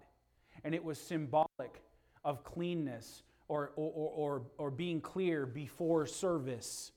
And 0.64 0.74
it 0.74 0.82
was 0.82 0.98
symbolic 0.98 1.82
of 2.24 2.42
cleanness 2.42 3.22
or, 3.48 3.72
or, 3.76 3.92
or, 3.92 4.42
or, 4.56 4.70
being 4.70 5.02
clear 5.02 5.44
before 5.44 6.06
service. 6.06 6.90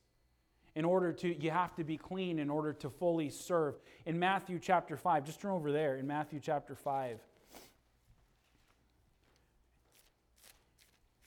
In 0.74 0.86
order 0.86 1.12
to, 1.12 1.44
you 1.44 1.52
have 1.52 1.76
to 1.76 1.84
be 1.84 1.98
clean 1.98 2.40
in 2.40 2.50
order 2.50 2.72
to 2.72 2.90
fully 2.90 3.30
serve. 3.30 3.76
In 4.06 4.18
Matthew 4.18 4.58
chapter 4.58 4.96
5, 4.96 5.26
just 5.26 5.42
turn 5.42 5.52
over 5.52 5.74
there 5.74 5.98
in 5.98 6.08
Matthew 6.08 6.40
chapter 6.40 6.76
5. 6.76 7.20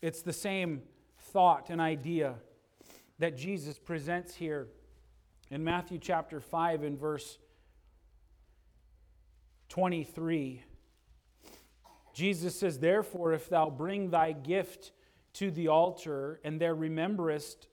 It's 0.03 0.23
the 0.23 0.33
same 0.33 0.83
thought 1.19 1.69
and 1.69 1.79
idea 1.79 2.37
that 3.19 3.37
Jesus 3.37 3.79
presents 3.79 4.35
here 4.35 4.69
in 5.51 5.63
Matthew 5.63 5.99
chapter 5.99 6.41
5 6.41 6.85
and 6.85 6.99
verse 6.99 7.39
23. 9.69 10.63
Jesus 12.15 12.59
says, 12.59 12.79
Therefore, 12.79 13.35
if 13.35 13.51
thou 13.51 13.69
bring 13.69 14.09
thy 14.09 14.33
gift 14.33 14.93
to 15.35 15.51
the 15.51 15.69
altar, 15.69 16.41
and 16.45 16.59
there 16.59 16.75
rememberest 16.75 17.69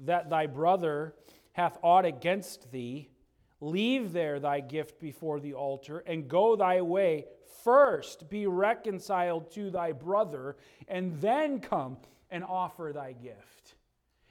that 0.00 0.28
thy 0.28 0.46
brother 0.46 1.14
hath 1.52 1.78
aught 1.82 2.04
against 2.04 2.72
thee, 2.72 3.08
leave 3.64 4.12
there 4.12 4.38
thy 4.38 4.60
gift 4.60 5.00
before 5.00 5.40
the 5.40 5.54
altar, 5.54 6.00
and 6.06 6.28
go 6.28 6.54
thy 6.56 6.80
way. 6.82 7.26
First 7.62 8.28
be 8.28 8.46
reconciled 8.46 9.50
to 9.52 9.70
thy 9.70 9.92
brother, 9.92 10.56
and 10.86 11.20
then 11.20 11.60
come 11.60 11.96
and 12.30 12.44
offer 12.44 12.92
thy 12.94 13.12
gift. 13.12 13.74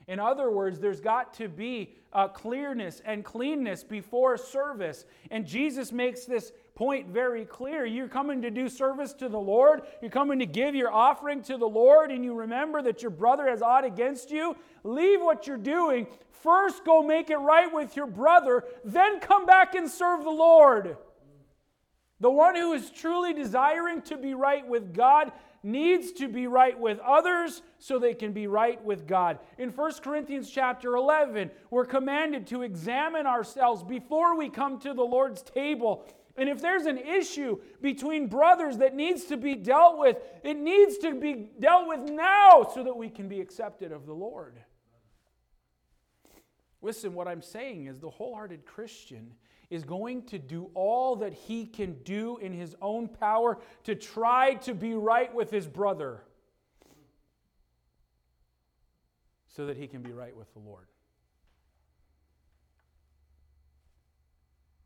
In 0.07 0.19
other 0.19 0.51
words, 0.51 0.79
there's 0.79 0.99
got 0.99 1.33
to 1.35 1.47
be 1.47 1.95
a 2.11 2.27
clearness 2.27 3.01
and 3.05 3.23
cleanness 3.23 3.83
before 3.83 4.37
service. 4.37 5.05
And 5.31 5.47
Jesus 5.47 5.91
makes 5.91 6.25
this 6.25 6.51
point 6.75 7.07
very 7.07 7.45
clear. 7.45 7.85
You're 7.85 8.07
coming 8.07 8.41
to 8.41 8.49
do 8.49 8.67
service 8.67 9.13
to 9.13 9.29
the 9.29 9.39
Lord, 9.39 9.83
you're 10.01 10.11
coming 10.11 10.39
to 10.39 10.45
give 10.45 10.75
your 10.75 10.91
offering 10.91 11.41
to 11.43 11.57
the 11.57 11.67
Lord, 11.67 12.11
and 12.11 12.23
you 12.23 12.33
remember 12.33 12.81
that 12.81 13.01
your 13.01 13.11
brother 13.11 13.47
has 13.47 13.61
aught 13.61 13.85
against 13.85 14.31
you. 14.31 14.55
Leave 14.83 15.21
what 15.21 15.47
you're 15.47 15.57
doing. 15.57 16.07
First, 16.31 16.83
go 16.83 17.03
make 17.03 17.29
it 17.29 17.37
right 17.37 17.73
with 17.73 17.95
your 17.95 18.07
brother, 18.07 18.63
then 18.83 19.19
come 19.19 19.45
back 19.45 19.75
and 19.75 19.89
serve 19.89 20.23
the 20.23 20.29
Lord. 20.29 20.97
The 22.19 22.31
one 22.31 22.55
who 22.55 22.73
is 22.73 22.89
truly 22.89 23.33
desiring 23.33 24.01
to 24.03 24.17
be 24.17 24.33
right 24.33 24.67
with 24.67 24.93
God 24.93 25.31
needs 25.63 26.11
to 26.13 26.27
be 26.27 26.47
right 26.47 26.77
with 26.77 26.99
others 26.99 27.61
so 27.79 27.97
they 27.97 28.13
can 28.13 28.33
be 28.33 28.47
right 28.47 28.83
with 28.83 29.07
God. 29.07 29.39
In 29.57 29.69
1 29.69 29.93
Corinthians 30.01 30.49
chapter 30.49 30.95
11, 30.95 31.49
we're 31.69 31.85
commanded 31.85 32.47
to 32.47 32.61
examine 32.61 33.25
ourselves 33.25 33.83
before 33.83 34.37
we 34.37 34.49
come 34.49 34.79
to 34.79 34.93
the 34.93 35.03
Lord's 35.03 35.41
table. 35.41 36.05
And 36.35 36.49
if 36.49 36.61
there's 36.61 36.85
an 36.85 36.97
issue 36.97 37.59
between 37.81 38.27
brothers 38.27 38.77
that 38.77 38.95
needs 38.95 39.25
to 39.25 39.37
be 39.37 39.53
dealt 39.53 39.99
with, 39.99 40.17
it 40.43 40.57
needs 40.57 40.97
to 40.99 41.13
be 41.13 41.51
dealt 41.59 41.87
with 41.87 42.09
now 42.09 42.67
so 42.73 42.83
that 42.83 42.97
we 42.97 43.09
can 43.09 43.27
be 43.27 43.39
accepted 43.39 43.91
of 43.91 44.05
the 44.07 44.13
Lord. 44.13 44.59
Listen, 46.81 47.13
what 47.13 47.27
I'm 47.27 47.41
saying 47.41 47.85
is 47.85 47.99
the 47.99 48.09
wholehearted 48.09 48.65
Christian 48.65 49.33
is 49.69 49.83
going 49.83 50.23
to 50.23 50.39
do 50.39 50.69
all 50.73 51.15
that 51.17 51.33
he 51.33 51.65
can 51.65 52.01
do 52.03 52.37
in 52.37 52.51
his 52.51 52.75
own 52.81 53.07
power 53.07 53.59
to 53.83 53.95
try 53.95 54.55
to 54.55 54.73
be 54.73 54.93
right 54.93 55.33
with 55.33 55.49
his 55.49 55.67
brother 55.67 56.23
so 59.55 59.67
that 59.67 59.77
he 59.77 59.87
can 59.87 60.01
be 60.01 60.11
right 60.11 60.35
with 60.35 60.51
the 60.53 60.59
Lord. 60.59 60.87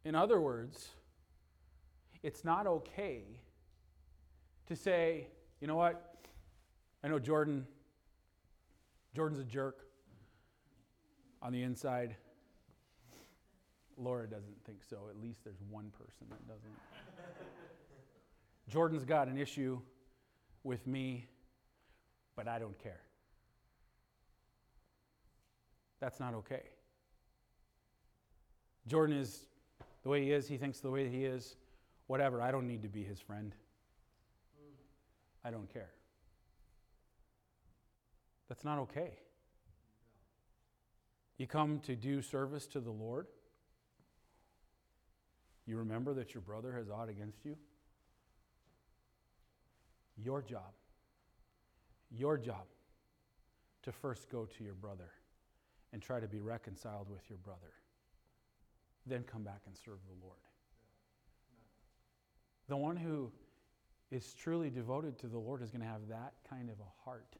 In 0.06 0.14
other 0.14 0.40
words, 0.40 0.90
it's 2.24 2.44
not 2.44 2.68
okay 2.68 3.24
to 4.68 4.76
say, 4.76 5.28
you 5.62 5.68
know 5.68 5.76
what? 5.76 6.16
I 7.04 7.08
know 7.08 7.20
Jordan, 7.20 7.66
Jordan's 9.16 9.40
a 9.40 9.44
jerk 9.44 9.86
on 11.42 11.54
the 11.54 11.64
inside. 11.64 12.16
Laura 13.98 14.28
doesn't 14.28 14.64
think 14.66 14.84
so. 14.88 14.98
At 15.10 15.22
least 15.22 15.44
there's 15.44 15.62
one 15.70 15.92
person 15.92 16.28
that 16.30 16.48
doesn't. 16.48 16.72
Jordan's 18.70 19.06
got 19.06 19.28
an 19.28 19.38
issue 19.38 19.80
with 20.64 20.86
me, 20.86 21.28
but 22.36 22.48
I 22.48 22.60
don't 22.60 22.78
care. 22.78 23.02
That's 26.00 26.20
not 26.20 26.34
okay. 26.36 26.64
Jordan 28.88 29.18
is 29.18 29.48
the 30.04 30.10
way 30.10 30.24
he 30.24 30.32
is, 30.32 30.48
he 30.48 30.58
thinks 30.58 30.80
the 30.80 30.92
way 30.92 31.10
he 31.10 31.26
is, 31.26 31.56
whatever. 32.08 32.42
I 32.42 32.52
don't 32.52 32.68
need 32.68 32.82
to 32.84 32.90
be 32.90 33.04
his 33.04 33.20
friend. 33.20 33.54
I 35.46 35.52
don't 35.52 35.72
care. 35.72 35.92
That's 38.50 38.64
not 38.64 38.80
okay. 38.80 39.12
You 41.38 41.48
come 41.48 41.80
to 41.82 41.96
do 41.96 42.22
service 42.22 42.66
to 42.68 42.80
the 42.80 42.92
Lord. 42.92 43.28
You 45.66 45.78
remember 45.78 46.14
that 46.16 46.34
your 46.34 46.42
brother 46.42 46.74
has 46.74 46.90
aught 46.90 47.10
against 47.10 47.46
you? 47.46 47.56
Your 50.18 50.42
job, 50.42 50.74
your 52.10 52.38
job 52.38 52.66
to 53.84 53.92
first 53.92 54.30
go 54.30 54.46
to 54.58 54.64
your 54.64 54.74
brother 54.74 55.12
and 55.94 56.02
try 56.02 56.20
to 56.20 56.28
be 56.28 56.40
reconciled 56.40 57.10
with 57.10 57.30
your 57.30 57.38
brother. 57.38 57.74
Then 59.06 59.24
come 59.24 59.44
back 59.44 59.62
and 59.68 59.76
serve 59.78 60.00
the 60.08 60.26
Lord. 60.26 60.47
The 62.68 62.78
one 62.78 62.98
who 62.98 63.32
is 64.12 64.34
truly 64.34 64.70
devoted 64.70 65.18
to 65.20 65.28
the 65.28 65.38
Lord 65.38 65.62
is 65.62 65.72
going 65.72 65.82
to 65.82 65.88
have 65.88 66.08
that 66.10 66.34
kind 66.50 66.70
of 66.70 66.76
a 66.80 67.04
heart 67.04 67.36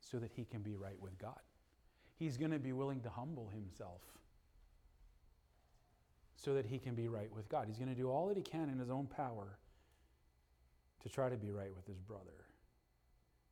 so 0.00 0.18
that 0.18 0.30
he 0.34 0.44
can 0.44 0.62
be 0.62 0.74
right 0.74 1.00
with 1.00 1.18
God. 1.18 1.40
He's 2.18 2.36
going 2.36 2.50
to 2.50 2.58
be 2.58 2.72
willing 2.72 3.00
to 3.00 3.10
humble 3.10 3.48
himself 3.48 4.00
so 6.36 6.54
that 6.54 6.66
he 6.66 6.78
can 6.78 6.94
be 6.94 7.08
right 7.08 7.30
with 7.34 7.48
God. 7.48 7.66
He's 7.66 7.78
going 7.78 7.88
to 7.88 7.94
do 7.94 8.10
all 8.10 8.28
that 8.28 8.36
he 8.36 8.42
can 8.42 8.70
in 8.70 8.78
his 8.78 8.90
own 8.90 9.06
power 9.06 9.58
to 11.02 11.08
try 11.08 11.28
to 11.28 11.36
be 11.36 11.50
right 11.50 11.74
with 11.74 11.86
his 11.86 11.98
brother 11.98 12.46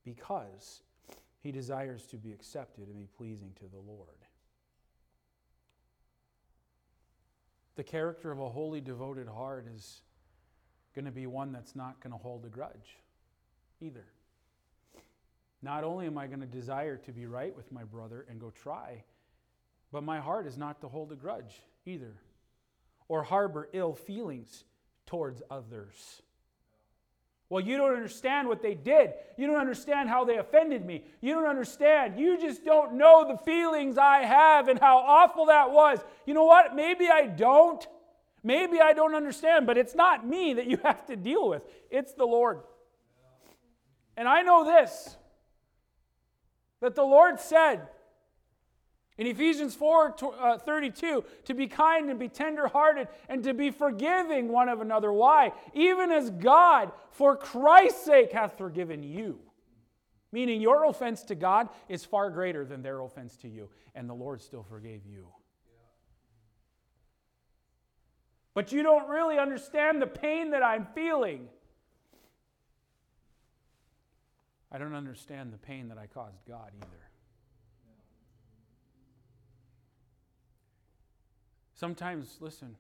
because 0.05 0.83
he 1.43 1.53
desires 1.53 2.05
to 2.07 2.17
be 2.17 2.33
accepted 2.33 2.89
and 2.89 2.99
be 2.99 3.09
pleasing 3.17 3.53
to 3.59 3.67
the 3.67 3.79
Lord. 3.79 4.09
The 7.77 7.85
character 7.85 8.31
of 8.31 8.39
a 8.39 8.49
holy, 8.49 8.81
devoted 8.81 9.29
heart 9.29 9.67
is 9.75 10.03
going 10.95 11.05
to 11.05 11.11
be 11.11 11.27
one 11.27 11.53
that's 11.53 11.75
not 11.75 12.01
going 12.01 12.13
to 12.13 12.19
hold 12.19 12.45
a 12.45 12.49
grudge 12.49 12.99
either. 13.81 14.05
Not 15.63 15.83
only 15.83 16.07
am 16.07 16.19
I 16.19 16.27
going 16.27 16.41
to 16.41 16.47
desire 16.47 16.97
to 16.99 17.13
be 17.13 17.27
right 17.27 17.55
with 17.57 17.73
my 17.73 17.85
brother 17.85 18.27
and 18.29 18.41
go 18.41 18.51
try, 18.51 19.03
but 19.93 20.03
my 20.03 20.21
heart 20.21 20.47
is 20.47 20.59
not 20.59 20.81
to 20.83 20.89
hold 20.89 21.11
a 21.13 21.17
grudge 21.17 21.63
either 21.87 22.15
or 23.09 23.23
harbor 23.23 23.69
ill 23.73 23.95
feelings 23.95 24.65
towards 25.07 25.43
others. 25.51 26.23
Well, 27.49 27.63
you 27.63 27.77
don't 27.77 27.95
understand 27.95 28.49
what 28.49 28.63
they 28.63 28.75
did. 28.75 29.13
You 29.37 29.47
don't 29.47 29.61
understand 29.61 30.09
how 30.09 30.25
they 30.25 30.39
offended 30.39 30.85
me. 30.85 31.05
You 31.21 31.35
don't 31.35 31.47
understand. 31.47 32.19
You 32.19 32.41
just 32.41 32.65
don't 32.65 32.95
know 32.95 33.27
the 33.29 33.39
feelings 33.45 33.99
I 33.99 34.25
have 34.25 34.69
and 34.69 34.79
how 34.79 34.99
awful 34.99 35.47
that 35.47 35.71
was. 35.71 35.99
You 36.27 36.35
know 36.35 36.45
what? 36.45 36.75
Maybe 36.75 37.09
I 37.09 37.27
don't. 37.27 37.87
Maybe 38.45 38.79
I 38.81 38.93
don't 38.93 39.15
understand, 39.15 39.67
but 39.67 39.79
it's 39.79 39.95
not 39.95 40.27
me 40.27 40.55
that 40.55 40.67
you 40.67 40.77
have 40.85 41.07
to 41.07 41.17
deal 41.17 41.49
with, 41.49 41.65
it's 41.91 42.13
the 42.13 42.27
Lord. 42.27 42.61
And 44.17 44.29
I 44.29 44.43
know 44.43 44.65
this 44.65 45.17
that 46.81 46.95
the 46.95 47.03
Lord 47.03 47.41
said, 47.41 47.89
in 49.17 49.27
Ephesians 49.27 49.75
4 49.75 50.17
uh, 50.39 50.59
32, 50.59 51.25
to 51.45 51.55
be 51.55 51.67
kind 51.67 52.11
and 52.11 52.19
be 52.19 52.29
tenderhearted 52.29 53.09
and 53.29 53.43
to 53.45 53.55
be 53.55 53.71
forgiving 53.71 54.49
one 54.49 54.69
of 54.69 54.83
another. 54.83 55.11
Why? 55.11 55.53
Even 55.73 56.11
as 56.11 56.31
God, 56.31 56.93
for 57.11 57.37
Christ's 57.37 58.05
sake, 58.05 58.33
hath 58.33 58.59
forgiven 58.59 59.03
you. 59.03 59.39
Meaning 60.33 60.61
your 60.61 60.85
offense 60.85 61.23
to 61.25 61.37
God 61.37 61.69
is 61.89 62.05
far 62.05 62.29
greater 62.29 62.67
than 62.67 62.83
their 62.83 63.01
offense 63.01 63.37
to 63.39 63.49
you, 63.49 63.71
and 63.95 64.11
the 64.11 64.15
Lord 64.15 64.43
still 64.43 64.65
forgave 64.65 65.07
you. 65.07 65.29
But 68.55 68.71
you 68.71 68.85
don't 68.85 69.09
really 69.09 69.37
understand 69.37 70.01
the 70.01 70.07
pain 70.07 70.51
that 70.51 70.63
I'm 70.63 70.87
feeling. 70.95 71.49
I 74.71 74.79
don't 74.79 74.95
understand 74.95 75.53
the 75.53 75.59
pain 75.59 75.89
that 75.89 75.99
I 75.99 76.07
caused 76.07 76.39
God 76.49 76.71
either. 76.77 77.05
Sometimes, 81.75 82.37
listen, 82.41 82.77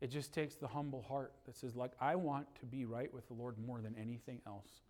it 0.00 0.10
just 0.10 0.32
takes 0.32 0.56
the 0.56 0.66
humble 0.66 1.02
heart 1.02 1.32
that 1.46 1.56
says, 1.56 1.76
like, 1.76 1.92
I 2.00 2.16
want 2.16 2.46
to 2.60 2.66
be 2.66 2.86
right 2.86 3.12
with 3.12 3.28
the 3.28 3.34
Lord 3.34 3.56
more 3.58 3.80
than 3.80 3.94
anything 4.00 4.40
else. 4.46 4.80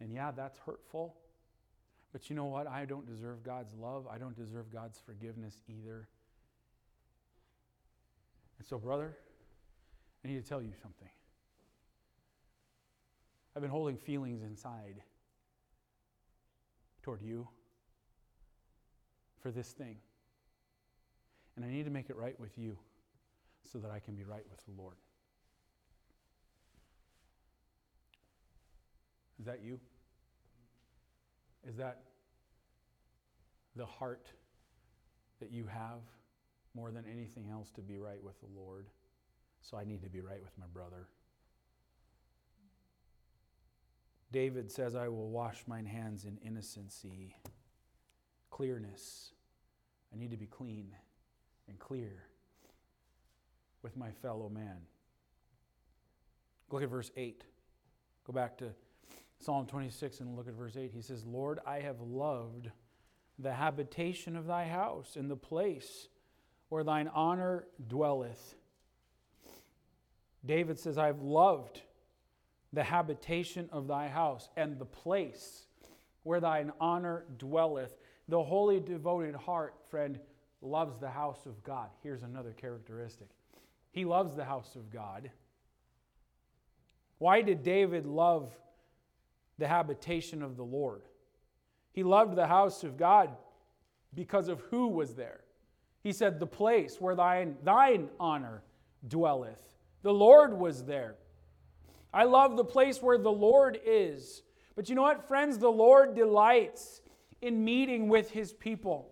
And 0.00 0.12
yeah, 0.12 0.32
that's 0.32 0.58
hurtful. 0.58 1.14
But 2.12 2.30
you 2.30 2.36
know 2.36 2.46
what? 2.46 2.66
I 2.66 2.84
don't 2.84 3.06
deserve 3.06 3.42
God's 3.42 3.74
love. 3.74 4.06
I 4.10 4.18
don't 4.18 4.34
deserve 4.34 4.72
God's 4.72 4.98
forgiveness 4.98 5.54
either. 5.68 6.08
And 8.58 8.66
so, 8.66 8.78
brother, 8.78 9.16
I 10.26 10.28
need 10.28 10.42
to 10.42 10.48
tell 10.48 10.60
you 10.60 10.72
something. 10.82 11.08
I've 13.54 13.62
been 13.62 13.70
holding 13.70 13.96
feelings 13.96 14.42
inside 14.42 14.96
toward 17.00 17.22
you 17.22 17.46
for 19.40 19.52
this 19.52 19.68
thing. 19.68 19.98
And 21.54 21.64
I 21.64 21.68
need 21.68 21.84
to 21.84 21.92
make 21.92 22.10
it 22.10 22.16
right 22.16 22.38
with 22.40 22.58
you 22.58 22.76
so 23.72 23.78
that 23.78 23.92
I 23.92 24.00
can 24.00 24.16
be 24.16 24.24
right 24.24 24.42
with 24.50 24.58
the 24.64 24.72
Lord. 24.76 24.96
Is 29.38 29.46
that 29.46 29.60
you? 29.62 29.78
Is 31.68 31.76
that 31.76 32.00
the 33.76 33.86
heart 33.86 34.26
that 35.38 35.52
you 35.52 35.66
have 35.66 36.00
more 36.74 36.90
than 36.90 37.04
anything 37.08 37.48
else 37.48 37.70
to 37.76 37.80
be 37.80 37.96
right 38.00 38.20
with 38.24 38.40
the 38.40 38.48
Lord? 38.58 38.86
So 39.62 39.76
I 39.76 39.84
need 39.84 40.02
to 40.02 40.08
be 40.08 40.20
right 40.20 40.42
with 40.42 40.52
my 40.58 40.66
brother. 40.72 41.08
David 44.32 44.70
says, 44.70 44.94
I 44.94 45.08
will 45.08 45.30
wash 45.30 45.64
mine 45.66 45.86
hands 45.86 46.24
in 46.24 46.38
innocency, 46.38 47.36
clearness. 48.50 49.30
I 50.12 50.18
need 50.18 50.30
to 50.30 50.36
be 50.36 50.46
clean 50.46 50.94
and 51.68 51.78
clear 51.78 52.24
with 53.82 53.96
my 53.96 54.10
fellow 54.10 54.48
man. 54.48 54.78
Look 56.70 56.82
at 56.82 56.88
verse 56.88 57.10
8. 57.16 57.44
Go 58.26 58.32
back 58.32 58.58
to 58.58 58.70
Psalm 59.38 59.66
26 59.66 60.20
and 60.20 60.36
look 60.36 60.48
at 60.48 60.54
verse 60.54 60.76
8. 60.76 60.90
He 60.92 61.02
says, 61.02 61.24
Lord, 61.24 61.60
I 61.66 61.80
have 61.80 62.00
loved 62.00 62.70
the 63.38 63.52
habitation 63.52 64.36
of 64.36 64.46
thy 64.46 64.66
house 64.66 65.16
and 65.16 65.30
the 65.30 65.36
place 65.36 66.08
where 66.68 66.82
thine 66.82 67.08
honor 67.14 67.66
dwelleth. 67.86 68.54
David 70.46 70.78
says, 70.78 70.98
I've 70.98 71.20
loved 71.20 71.82
the 72.72 72.84
habitation 72.84 73.68
of 73.72 73.86
thy 73.86 74.08
house 74.08 74.48
and 74.56 74.78
the 74.78 74.84
place 74.84 75.66
where 76.22 76.40
thine 76.40 76.72
honor 76.80 77.24
dwelleth. 77.38 77.96
The 78.28 78.42
holy, 78.42 78.80
devoted 78.80 79.34
heart, 79.34 79.74
friend, 79.88 80.18
loves 80.60 80.98
the 80.98 81.10
house 81.10 81.46
of 81.46 81.62
God. 81.62 81.90
Here's 82.02 82.22
another 82.22 82.52
characteristic 82.52 83.28
he 83.92 84.04
loves 84.04 84.36
the 84.36 84.44
house 84.44 84.76
of 84.76 84.90
God. 84.90 85.30
Why 87.16 87.40
did 87.40 87.62
David 87.62 88.04
love 88.04 88.54
the 89.56 89.66
habitation 89.66 90.42
of 90.42 90.58
the 90.58 90.64
Lord? 90.64 91.00
He 91.92 92.02
loved 92.02 92.36
the 92.36 92.46
house 92.46 92.84
of 92.84 92.98
God 92.98 93.30
because 94.14 94.48
of 94.48 94.60
who 94.70 94.88
was 94.88 95.14
there. 95.14 95.40
He 96.02 96.12
said, 96.12 96.38
The 96.38 96.46
place 96.46 97.00
where 97.00 97.14
thine, 97.14 97.56
thine 97.64 98.10
honor 98.20 98.62
dwelleth. 99.08 99.75
The 100.06 100.14
Lord 100.14 100.56
was 100.56 100.84
there. 100.84 101.16
I 102.14 102.26
love 102.26 102.56
the 102.56 102.64
place 102.64 103.02
where 103.02 103.18
the 103.18 103.28
Lord 103.28 103.80
is. 103.84 104.42
But 104.76 104.88
you 104.88 104.94
know 104.94 105.02
what, 105.02 105.26
friends? 105.26 105.58
The 105.58 105.68
Lord 105.68 106.14
delights 106.14 107.00
in 107.42 107.64
meeting 107.64 108.08
with 108.08 108.30
his 108.30 108.52
people. 108.52 109.10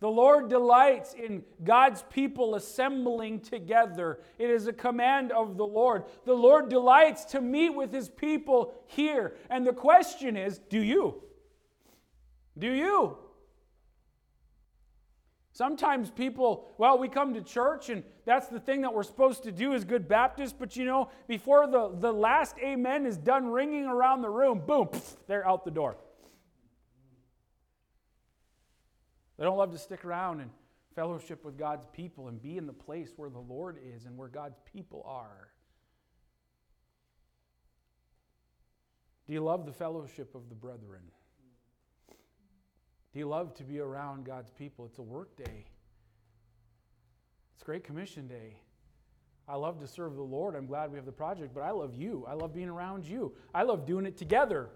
The 0.00 0.08
Lord 0.08 0.48
delights 0.48 1.14
in 1.14 1.44
God's 1.62 2.02
people 2.10 2.56
assembling 2.56 3.38
together. 3.38 4.18
It 4.36 4.50
is 4.50 4.66
a 4.66 4.72
command 4.72 5.30
of 5.30 5.56
the 5.56 5.64
Lord. 5.64 6.06
The 6.24 6.34
Lord 6.34 6.68
delights 6.68 7.24
to 7.26 7.40
meet 7.40 7.70
with 7.70 7.92
his 7.92 8.08
people 8.08 8.74
here. 8.86 9.36
And 9.48 9.64
the 9.64 9.72
question 9.72 10.36
is 10.36 10.58
do 10.58 10.82
you? 10.82 11.22
Do 12.58 12.72
you? 12.72 13.16
Sometimes 15.52 16.10
people, 16.10 16.72
well, 16.78 16.98
we 16.98 17.08
come 17.08 17.34
to 17.34 17.42
church 17.42 17.90
and 17.90 18.02
that's 18.24 18.48
the 18.48 18.58
thing 18.58 18.80
that 18.82 18.94
we're 18.94 19.02
supposed 19.02 19.42
to 19.42 19.52
do 19.52 19.74
as 19.74 19.84
good 19.84 20.08
Baptists, 20.08 20.54
but 20.58 20.76
you 20.76 20.86
know, 20.86 21.10
before 21.28 21.66
the, 21.66 21.94
the 21.94 22.12
last 22.12 22.56
amen 22.58 23.04
is 23.04 23.18
done 23.18 23.48
ringing 23.48 23.84
around 23.84 24.22
the 24.22 24.30
room, 24.30 24.62
boom, 24.66 24.88
they're 25.26 25.46
out 25.46 25.64
the 25.64 25.70
door. 25.70 25.96
They 29.38 29.44
don't 29.44 29.58
love 29.58 29.72
to 29.72 29.78
stick 29.78 30.04
around 30.04 30.40
and 30.40 30.50
fellowship 30.94 31.44
with 31.44 31.58
God's 31.58 31.86
people 31.92 32.28
and 32.28 32.40
be 32.40 32.56
in 32.56 32.66
the 32.66 32.72
place 32.72 33.12
where 33.16 33.30
the 33.30 33.38
Lord 33.38 33.76
is 33.94 34.06
and 34.06 34.16
where 34.16 34.28
God's 34.28 34.58
people 34.72 35.02
are. 35.06 35.48
Do 39.26 39.34
you 39.34 39.40
love 39.40 39.66
the 39.66 39.72
fellowship 39.72 40.34
of 40.34 40.48
the 40.48 40.54
brethren? 40.54 41.02
Do 43.12 43.18
you 43.18 43.28
love 43.28 43.54
to 43.54 43.64
be 43.64 43.78
around 43.78 44.24
God's 44.24 44.50
people? 44.50 44.86
It's 44.86 44.98
a 44.98 45.02
work 45.02 45.36
day. 45.36 45.66
It's 47.54 47.62
Great 47.62 47.84
Commission 47.84 48.26
Day. 48.26 48.56
I 49.46 49.56
love 49.56 49.78
to 49.80 49.86
serve 49.86 50.16
the 50.16 50.22
Lord. 50.22 50.56
I'm 50.56 50.66
glad 50.66 50.90
we 50.90 50.96
have 50.96 51.04
the 51.04 51.12
project, 51.12 51.52
but 51.54 51.62
I 51.62 51.72
love 51.72 51.94
you. 51.94 52.24
I 52.26 52.34
love 52.34 52.54
being 52.54 52.68
around 52.68 53.04
you. 53.04 53.34
I 53.54 53.64
love 53.64 53.86
doing 53.86 54.06
it 54.06 54.16
together. 54.16 54.70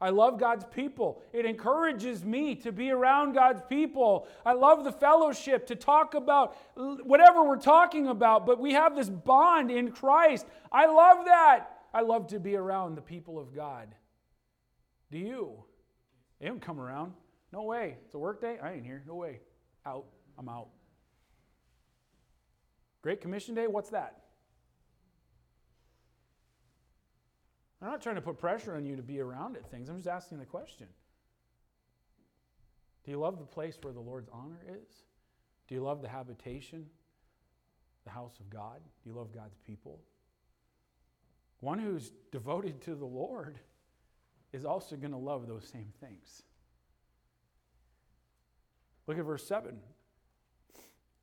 I 0.00 0.10
love 0.10 0.38
God's 0.38 0.64
people. 0.72 1.20
It 1.32 1.44
encourages 1.44 2.24
me 2.24 2.54
to 2.56 2.70
be 2.70 2.92
around 2.92 3.32
God's 3.32 3.62
people. 3.68 4.28
I 4.46 4.52
love 4.52 4.84
the 4.84 4.92
fellowship 4.92 5.66
to 5.66 5.74
talk 5.74 6.14
about 6.14 6.56
whatever 6.76 7.42
we're 7.42 7.56
talking 7.56 8.06
about, 8.06 8.46
but 8.46 8.60
we 8.60 8.74
have 8.74 8.94
this 8.94 9.10
bond 9.10 9.72
in 9.72 9.90
Christ. 9.90 10.46
I 10.70 10.86
love 10.86 11.24
that. 11.24 11.66
I 11.92 12.02
love 12.02 12.28
to 12.28 12.38
be 12.38 12.54
around 12.54 12.94
the 12.94 13.02
people 13.02 13.40
of 13.40 13.52
God. 13.52 13.92
Do 15.10 15.18
you? 15.18 15.64
They 16.40 16.46
don't 16.46 16.60
come 16.60 16.80
around. 16.80 17.12
No 17.52 17.62
way. 17.62 17.96
It's 18.04 18.14
a 18.14 18.18
work 18.18 18.40
day. 18.40 18.58
I 18.62 18.72
ain't 18.72 18.84
here. 18.84 19.02
No 19.06 19.14
way. 19.14 19.40
Out. 19.86 20.06
I'm 20.38 20.48
out. 20.48 20.68
Great 23.02 23.20
Commission 23.20 23.54
Day? 23.54 23.66
What's 23.66 23.90
that? 23.90 24.22
I'm 27.80 27.88
not 27.88 28.02
trying 28.02 28.16
to 28.16 28.20
put 28.20 28.38
pressure 28.38 28.74
on 28.74 28.84
you 28.84 28.96
to 28.96 29.02
be 29.02 29.20
around 29.20 29.56
at 29.56 29.70
things. 29.70 29.88
I'm 29.88 29.96
just 29.96 30.08
asking 30.08 30.38
the 30.38 30.44
question. 30.44 30.88
Do 33.04 33.12
you 33.12 33.18
love 33.18 33.38
the 33.38 33.44
place 33.44 33.78
where 33.80 33.92
the 33.92 34.00
Lord's 34.00 34.28
honor 34.32 34.60
is? 34.68 34.88
Do 35.68 35.74
you 35.74 35.82
love 35.82 36.02
the 36.02 36.08
habitation, 36.08 36.86
the 38.04 38.10
house 38.10 38.38
of 38.40 38.50
God? 38.50 38.80
Do 39.02 39.10
you 39.10 39.16
love 39.16 39.32
God's 39.32 39.56
people? 39.64 40.00
One 41.60 41.78
who's 41.78 42.12
devoted 42.32 42.80
to 42.82 42.94
the 42.94 43.06
Lord 43.06 43.58
is 44.52 44.64
also 44.64 44.96
going 44.96 45.12
to 45.12 45.18
love 45.18 45.46
those 45.46 45.68
same 45.68 45.92
things. 46.00 46.42
Look 49.06 49.18
at 49.18 49.24
verse 49.24 49.46
7 49.46 49.78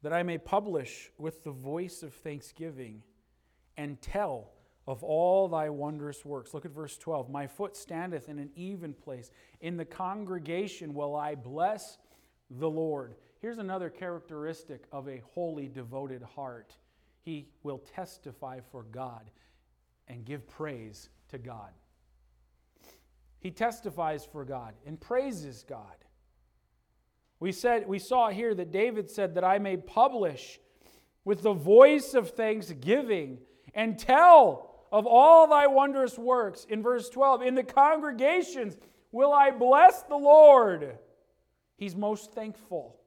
that 0.01 0.13
I 0.13 0.21
may 0.21 0.37
publish 0.37 1.09
with 1.17 1.43
the 1.43 1.51
voice 1.51 2.03
of 2.03 2.13
thanksgiving 2.13 3.01
and 3.75 3.99
tell 4.01 4.51
of 4.87 5.03
all 5.03 5.47
thy 5.47 5.69
wondrous 5.69 6.23
works. 6.23 6.53
Look 6.53 6.65
at 6.65 6.71
verse 6.71 6.95
12. 6.97 7.29
My 7.29 7.47
foot 7.47 7.75
standeth 7.75 8.29
in 8.29 8.37
an 8.37 8.51
even 8.55 8.93
place. 8.93 9.31
In 9.61 9.77
the 9.77 9.85
congregation 9.85 10.93
will 10.93 11.15
I 11.15 11.33
bless 11.33 11.97
the 12.51 12.69
Lord. 12.69 13.15
Here's 13.41 13.57
another 13.57 13.89
characteristic 13.89 14.83
of 14.91 15.09
a 15.09 15.23
holy, 15.33 15.67
devoted 15.67 16.21
heart 16.21 16.75
he 17.23 17.47
will 17.63 17.79
testify 17.79 18.59
for 18.71 18.83
God 18.83 19.31
and 20.07 20.23
give 20.23 20.47
praise 20.47 21.09
to 21.29 21.39
God. 21.39 21.71
He 23.45 23.51
testifies 23.51 24.25
for 24.25 24.43
God 24.43 24.73
and 24.87 24.99
praises 24.99 25.63
God. 25.69 26.03
We 27.39 27.51
said 27.51 27.87
we 27.87 27.99
saw 27.99 28.29
here 28.29 28.55
that 28.55 28.71
David 28.71 29.07
said 29.07 29.35
that 29.35 29.43
I 29.43 29.59
may 29.59 29.77
publish 29.77 30.59
with 31.25 31.43
the 31.43 31.53
voice 31.53 32.15
of 32.15 32.31
thanksgiving 32.31 33.37
and 33.75 33.99
tell 33.99 34.87
of 34.91 35.05
all 35.05 35.45
thy 35.45 35.67
wondrous 35.67 36.17
works. 36.17 36.65
In 36.67 36.81
verse 36.81 37.07
12, 37.09 37.43
in 37.43 37.53
the 37.53 37.61
congregations 37.61 38.77
will 39.11 39.31
I 39.31 39.51
bless 39.51 40.01
the 40.01 40.17
Lord. 40.17 40.97
He's 41.77 41.95
most 41.95 42.33
thankful 42.33 42.97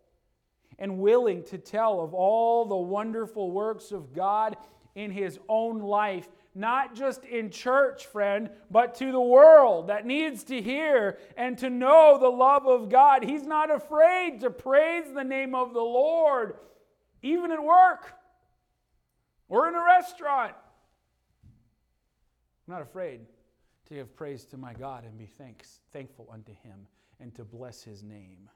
and 0.79 1.01
willing 1.01 1.42
to 1.46 1.59
tell 1.59 2.01
of 2.01 2.14
all 2.14 2.64
the 2.64 2.77
wonderful 2.77 3.51
works 3.51 3.90
of 3.90 4.14
God 4.14 4.57
in 4.94 5.11
his 5.11 5.40
own 5.48 5.81
life, 5.81 6.29
not 6.55 6.95
just 6.95 7.25
in 7.25 7.51
church, 7.51 8.07
friend, 8.07 8.51
but 8.71 8.95
to 8.97 9.13
the 9.13 9.21
world 9.21 9.89
that 9.89 10.07
needs 10.07 10.45
to 10.45 10.61
hear 10.61 11.19
and 11.37 11.57
to 11.59 11.71
know 11.71 12.19
the 12.21 12.29
love 12.29 12.67
of 12.67 12.89
God. 12.89 13.25
He's 13.25 13.47
not 13.47 13.71
afraid 13.71 14.41
to 14.41 14.51
praise 14.51 15.13
the 15.15 15.25
name 15.25 15.55
of 15.55 15.73
the 15.73 15.81
Lord, 15.81 16.55
even 17.23 17.53
at 17.53 17.63
work 17.63 18.13
or 19.49 19.69
in 19.69 19.75
a 19.75 19.85
restaurant. 19.85 20.55
I'm 22.67 22.75
not 22.75 22.83
afraid 22.83 23.21
to 23.87 23.95
give 23.95 24.15
praise 24.17 24.45
to 24.47 24.57
my 24.57 24.75
God 24.75 25.05
and 25.05 25.17
be 25.17 25.27
thanks, 25.27 25.81
thankful 25.93 26.29
unto 26.33 26.53
him 26.53 26.87
and 27.21 27.35
to 27.35 27.45
bless 27.45 27.83
his 27.83 28.03
name. 28.03 28.49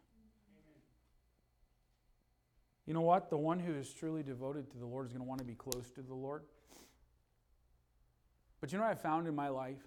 You 2.87 2.95
know 2.95 3.01
what? 3.01 3.31
The 3.31 3.39
one 3.39 3.59
who 3.59 3.75
is 3.75 3.93
truly 3.93 4.23
devoted 4.23 4.71
to 4.73 4.79
the 4.79 4.87
Lord 4.87 5.07
is 5.07 5.13
going 5.13 5.25
to 5.25 5.29
want 5.29 5.39
to 5.39 5.47
be 5.47 5.55
close 5.55 5.91
to 5.95 6.03
the 6.03 6.15
Lord. 6.15 6.43
But 8.63 8.73
you 8.73 8.79
know 8.79 8.85
what 8.85 8.93
I 8.93 8.95
found 8.95 9.27
in 9.27 9.35
my 9.35 9.49
life? 9.49 9.83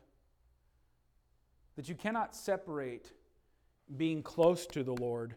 That 1.78 1.88
you 1.88 1.96
cannot 1.96 2.36
separate 2.36 3.14
being 3.96 4.22
close 4.22 4.68
to 4.68 4.84
the 4.84 4.94
Lord 4.94 5.36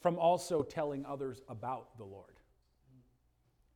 from 0.00 0.18
also 0.18 0.62
telling 0.62 1.04
others 1.04 1.42
about 1.50 1.98
the 1.98 2.04
Lord. 2.04 2.40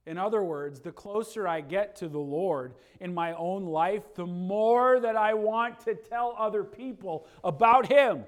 In 0.07 0.17
other 0.17 0.43
words, 0.43 0.81
the 0.81 0.91
closer 0.91 1.47
I 1.47 1.61
get 1.61 1.97
to 1.97 2.09
the 2.09 2.19
Lord 2.19 2.75
in 2.99 3.13
my 3.13 3.35
own 3.35 3.67
life, 3.67 4.15
the 4.15 4.27
more 4.27 4.99
that 5.01 5.17
I 5.17 5.35
want 5.35 5.79
to 5.81 5.95
tell 5.95 6.35
other 6.39 6.65
people 6.65 7.27
about 7.45 7.93
Him. 7.93 8.25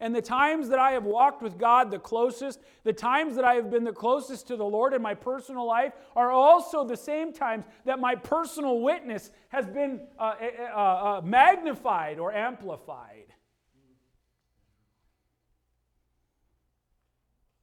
And 0.00 0.14
the 0.14 0.22
times 0.22 0.70
that 0.70 0.78
I 0.78 0.92
have 0.92 1.04
walked 1.04 1.42
with 1.42 1.58
God 1.58 1.90
the 1.90 1.98
closest, 1.98 2.60
the 2.84 2.92
times 2.92 3.36
that 3.36 3.44
I 3.44 3.54
have 3.54 3.70
been 3.70 3.84
the 3.84 3.92
closest 3.92 4.46
to 4.48 4.56
the 4.56 4.64
Lord 4.64 4.94
in 4.94 5.02
my 5.02 5.12
personal 5.12 5.66
life, 5.66 5.92
are 6.16 6.30
also 6.30 6.84
the 6.84 6.96
same 6.96 7.34
times 7.34 7.66
that 7.84 7.98
my 7.98 8.14
personal 8.14 8.80
witness 8.80 9.30
has 9.50 9.66
been 9.66 10.00
uh, 10.18 10.34
uh, 10.58 10.74
uh, 10.74 11.20
magnified 11.22 12.18
or 12.18 12.32
amplified. 12.32 13.34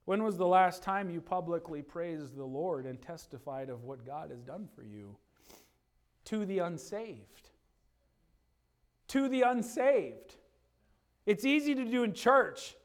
When 0.05 0.23
was 0.23 0.37
the 0.37 0.47
last 0.47 0.83
time 0.83 1.09
you 1.09 1.19
publicly 1.19 1.81
praised 1.81 2.37
the 2.37 2.45
Lord 2.45 2.85
and 2.85 3.01
testified 3.01 3.69
of 3.69 3.83
what 3.83 4.05
God 4.05 4.29
has 4.29 4.41
done 4.41 4.69
for 4.75 4.83
you? 4.83 5.17
To 6.25 6.45
the 6.45 6.59
unsaved. 6.59 7.49
To 9.09 9.27
the 9.27 9.41
unsaved. 9.41 10.35
It's 11.27 11.45
easy 11.45 11.75
to 11.75 11.85
do 11.85 12.03
in 12.03 12.13
church. 12.13 12.75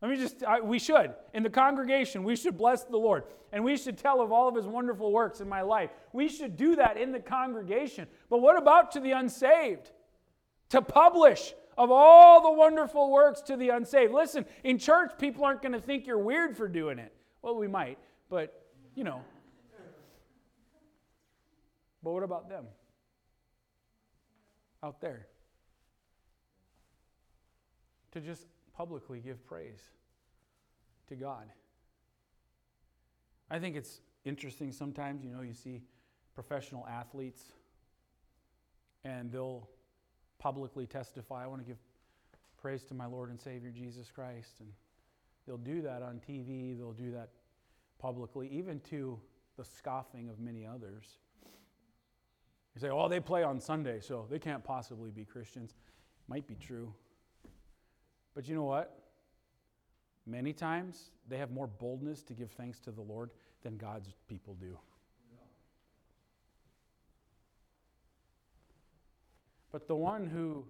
Let 0.00 0.10
me 0.10 0.16
just, 0.16 0.42
I, 0.44 0.60
we 0.60 0.78
should. 0.78 1.14
In 1.34 1.42
the 1.42 1.50
congregation, 1.50 2.22
we 2.22 2.36
should 2.36 2.56
bless 2.56 2.84
the 2.84 2.96
Lord. 2.96 3.24
And 3.52 3.64
we 3.64 3.76
should 3.76 3.98
tell 3.98 4.22
of 4.22 4.32
all 4.32 4.48
of 4.48 4.54
his 4.54 4.66
wonderful 4.66 5.12
works 5.12 5.40
in 5.40 5.48
my 5.48 5.62
life. 5.62 5.90
We 6.12 6.28
should 6.28 6.56
do 6.56 6.76
that 6.76 6.96
in 6.96 7.12
the 7.12 7.20
congregation. 7.20 8.06
But 8.30 8.38
what 8.38 8.56
about 8.56 8.92
to 8.92 9.00
the 9.00 9.10
unsaved? 9.10 9.90
To 10.70 10.80
publish 10.80 11.54
of 11.76 11.90
all 11.90 12.42
the 12.42 12.52
wonderful 12.52 13.10
works 13.10 13.40
to 13.42 13.56
the 13.56 13.70
unsaved. 13.70 14.12
Listen, 14.12 14.46
in 14.62 14.78
church, 14.78 15.12
people 15.18 15.44
aren't 15.44 15.60
going 15.60 15.72
to 15.72 15.80
think 15.80 16.06
you're 16.06 16.18
weird 16.18 16.56
for 16.56 16.68
doing 16.68 16.98
it. 16.98 17.12
Well, 17.42 17.56
we 17.56 17.66
might, 17.66 17.98
but 18.30 18.64
you 18.94 19.02
know. 19.02 19.22
But 22.02 22.12
what 22.12 22.22
about 22.22 22.48
them? 22.48 22.64
Out 24.82 25.00
there. 25.00 25.26
To 28.12 28.20
just 28.20 28.46
publicly 28.74 29.20
give 29.20 29.44
praise 29.46 29.80
to 31.08 31.16
God. 31.16 31.46
I 33.50 33.58
think 33.58 33.76
it's 33.76 34.00
interesting 34.24 34.72
sometimes, 34.72 35.24
you 35.24 35.30
know, 35.30 35.42
you 35.42 35.54
see 35.54 35.82
professional 36.34 36.86
athletes 36.86 37.52
and 39.04 39.30
they'll 39.30 39.68
publicly 40.38 40.86
testify, 40.86 41.44
I 41.44 41.46
want 41.46 41.60
to 41.62 41.66
give 41.66 41.78
praise 42.60 42.84
to 42.84 42.94
my 42.94 43.06
Lord 43.06 43.30
and 43.30 43.40
Savior 43.40 43.70
Jesus 43.70 44.10
Christ. 44.10 44.60
And 44.60 44.68
they'll 45.46 45.56
do 45.56 45.82
that 45.82 46.02
on 46.02 46.20
TV, 46.26 46.76
they'll 46.76 46.92
do 46.92 47.10
that 47.12 47.30
publicly, 47.98 48.48
even 48.48 48.80
to 48.90 49.18
the 49.56 49.64
scoffing 49.64 50.28
of 50.28 50.38
many 50.38 50.66
others. 50.66 51.18
You 52.74 52.80
say, 52.80 52.88
oh, 52.88 53.08
they 53.08 53.20
play 53.20 53.42
on 53.42 53.60
Sunday, 53.60 54.00
so 54.00 54.26
they 54.30 54.38
can't 54.38 54.64
possibly 54.64 55.10
be 55.10 55.24
Christians. 55.24 55.74
Might 56.26 56.46
be 56.46 56.54
true. 56.54 56.94
But 58.34 58.48
you 58.48 58.54
know 58.54 58.64
what? 58.64 58.98
Many 60.26 60.52
times 60.52 61.10
they 61.28 61.38
have 61.38 61.50
more 61.50 61.66
boldness 61.66 62.22
to 62.24 62.34
give 62.34 62.50
thanks 62.52 62.78
to 62.80 62.90
the 62.90 63.00
Lord 63.00 63.30
than 63.62 63.76
God's 63.76 64.14
people 64.28 64.54
do. 64.54 64.78
But 69.70 69.88
the 69.88 69.96
one 69.96 70.26
who 70.26 70.66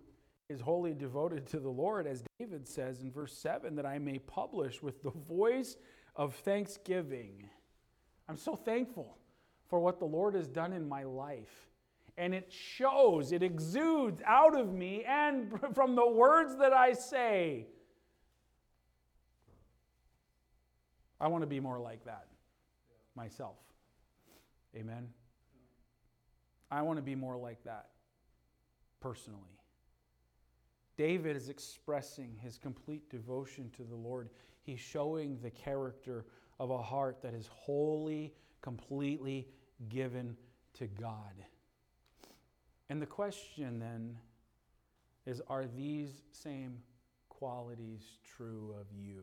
is 0.49 0.61
wholly 0.61 0.95
devoted 0.95 1.47
to 1.49 1.59
the 1.59 1.69
Lord, 1.69 2.07
as 2.07 2.23
David 2.39 2.69
says 2.69 3.01
in 3.01 3.11
verse 3.11 3.37
7, 3.37 3.75
that 3.77 3.87
I 3.87 3.99
may 3.99 4.19
publish 4.19 4.83
with 4.83 5.03
the 5.03 5.11
voice 5.11 5.77
of 6.15 6.35
thanksgiving. 6.37 7.49
I'm 8.29 8.37
so 8.37 8.55
thankful 8.55 9.19
for 9.67 9.81
what 9.81 9.99
the 9.99 10.05
Lord 10.05 10.35
has 10.35 10.47
done 10.47 10.73
in 10.73 10.89
my 10.89 11.03
life. 11.03 11.72
And 12.19 12.35
it 12.35 12.53
shows, 12.53 13.33
it 13.33 13.43
exudes 13.43 14.21
out 14.27 14.59
of 14.59 14.73
me 14.73 15.05
and 15.07 15.53
from 15.75 15.95
the 15.95 16.07
words 16.07 16.57
that 16.59 16.73
I 16.73 16.93
say. 16.93 17.67
I 21.21 21.29
want 21.29 21.43
to 21.43 21.47
be 21.47 21.61
more 21.61 21.79
like 21.79 22.05
that 22.05 22.27
myself. 23.15 23.57
Amen. 24.77 25.09
I 26.71 26.83
want 26.83 26.99
to 26.99 27.03
be 27.03 27.15
more 27.15 27.37
like 27.37 27.63
that 27.65 27.89
personally. 29.01 29.61
David 30.97 31.37
is 31.37 31.49
expressing 31.49 32.37
his 32.41 32.59
complete 32.59 33.09
devotion 33.11 33.71
to 33.77 33.83
the 33.83 33.95
Lord. 33.95 34.31
He's 34.63 34.81
showing 34.81 35.39
the 35.43 35.51
character 35.51 36.27
of 36.59 36.71
a 36.71 36.83
heart 36.83 37.23
that 37.23 37.35
is 37.35 37.49
wholly, 37.53 38.33
completely 38.61 39.49
given 39.89 40.37
to 40.75 40.87
God. 40.87 41.45
And 42.93 43.01
the 43.01 43.07
question 43.07 43.79
then 43.79 44.19
is 45.25 45.41
are 45.49 45.65
these 45.65 46.11
same 46.31 46.77
qualities 47.31 48.03
true 48.37 48.75
of 48.79 48.87
you? 48.95 49.23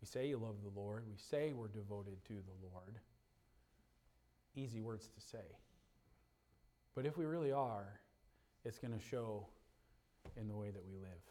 We 0.00 0.08
say 0.08 0.26
you 0.26 0.38
love 0.38 0.56
the 0.64 0.80
Lord, 0.80 1.04
we 1.08 1.16
say 1.16 1.52
we're 1.52 1.68
devoted 1.68 2.16
to 2.24 2.32
the 2.32 2.66
Lord. 2.72 2.96
Easy 4.56 4.80
words 4.80 5.08
to 5.14 5.20
say. 5.20 5.44
But 6.96 7.06
if 7.06 7.16
we 7.16 7.24
really 7.24 7.52
are, 7.52 8.00
it's 8.64 8.80
going 8.80 8.98
to 8.98 9.04
show 9.12 9.46
in 10.36 10.48
the 10.48 10.56
way 10.56 10.70
that 10.70 10.84
we 10.84 10.96
live. 10.96 11.22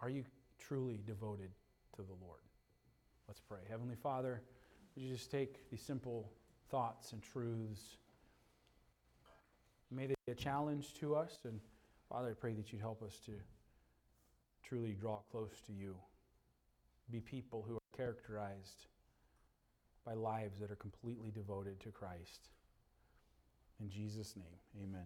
Are 0.00 0.08
you 0.08 0.24
truly 0.60 0.98
devoted 1.06 1.50
to 1.96 2.02
the 2.02 2.24
Lord? 2.24 2.40
Let's 3.28 3.40
pray. 3.40 3.60
Heavenly 3.68 3.96
Father, 3.96 4.40
would 4.94 5.04
you 5.04 5.12
just 5.12 5.30
take 5.30 5.68
these 5.70 5.82
simple 5.82 6.32
thoughts 6.70 7.12
and 7.12 7.22
truths? 7.22 7.98
May 9.94 10.06
they 10.06 10.14
be 10.26 10.32
a 10.32 10.34
challenge 10.34 10.94
to 10.94 11.14
us. 11.14 11.40
And 11.44 11.60
Father, 12.08 12.30
I 12.30 12.34
pray 12.34 12.54
that 12.54 12.72
you'd 12.72 12.80
help 12.80 13.02
us 13.02 13.18
to 13.26 13.32
truly 14.62 14.96
draw 14.98 15.18
close 15.30 15.60
to 15.66 15.72
you. 15.72 15.94
Be 17.10 17.20
people 17.20 17.64
who 17.66 17.76
are 17.76 17.96
characterized 17.96 18.86
by 20.04 20.14
lives 20.14 20.58
that 20.60 20.70
are 20.70 20.76
completely 20.76 21.30
devoted 21.30 21.78
to 21.80 21.90
Christ. 21.90 22.48
In 23.80 23.90
Jesus' 23.90 24.34
name, 24.36 24.82
amen. 24.82 25.04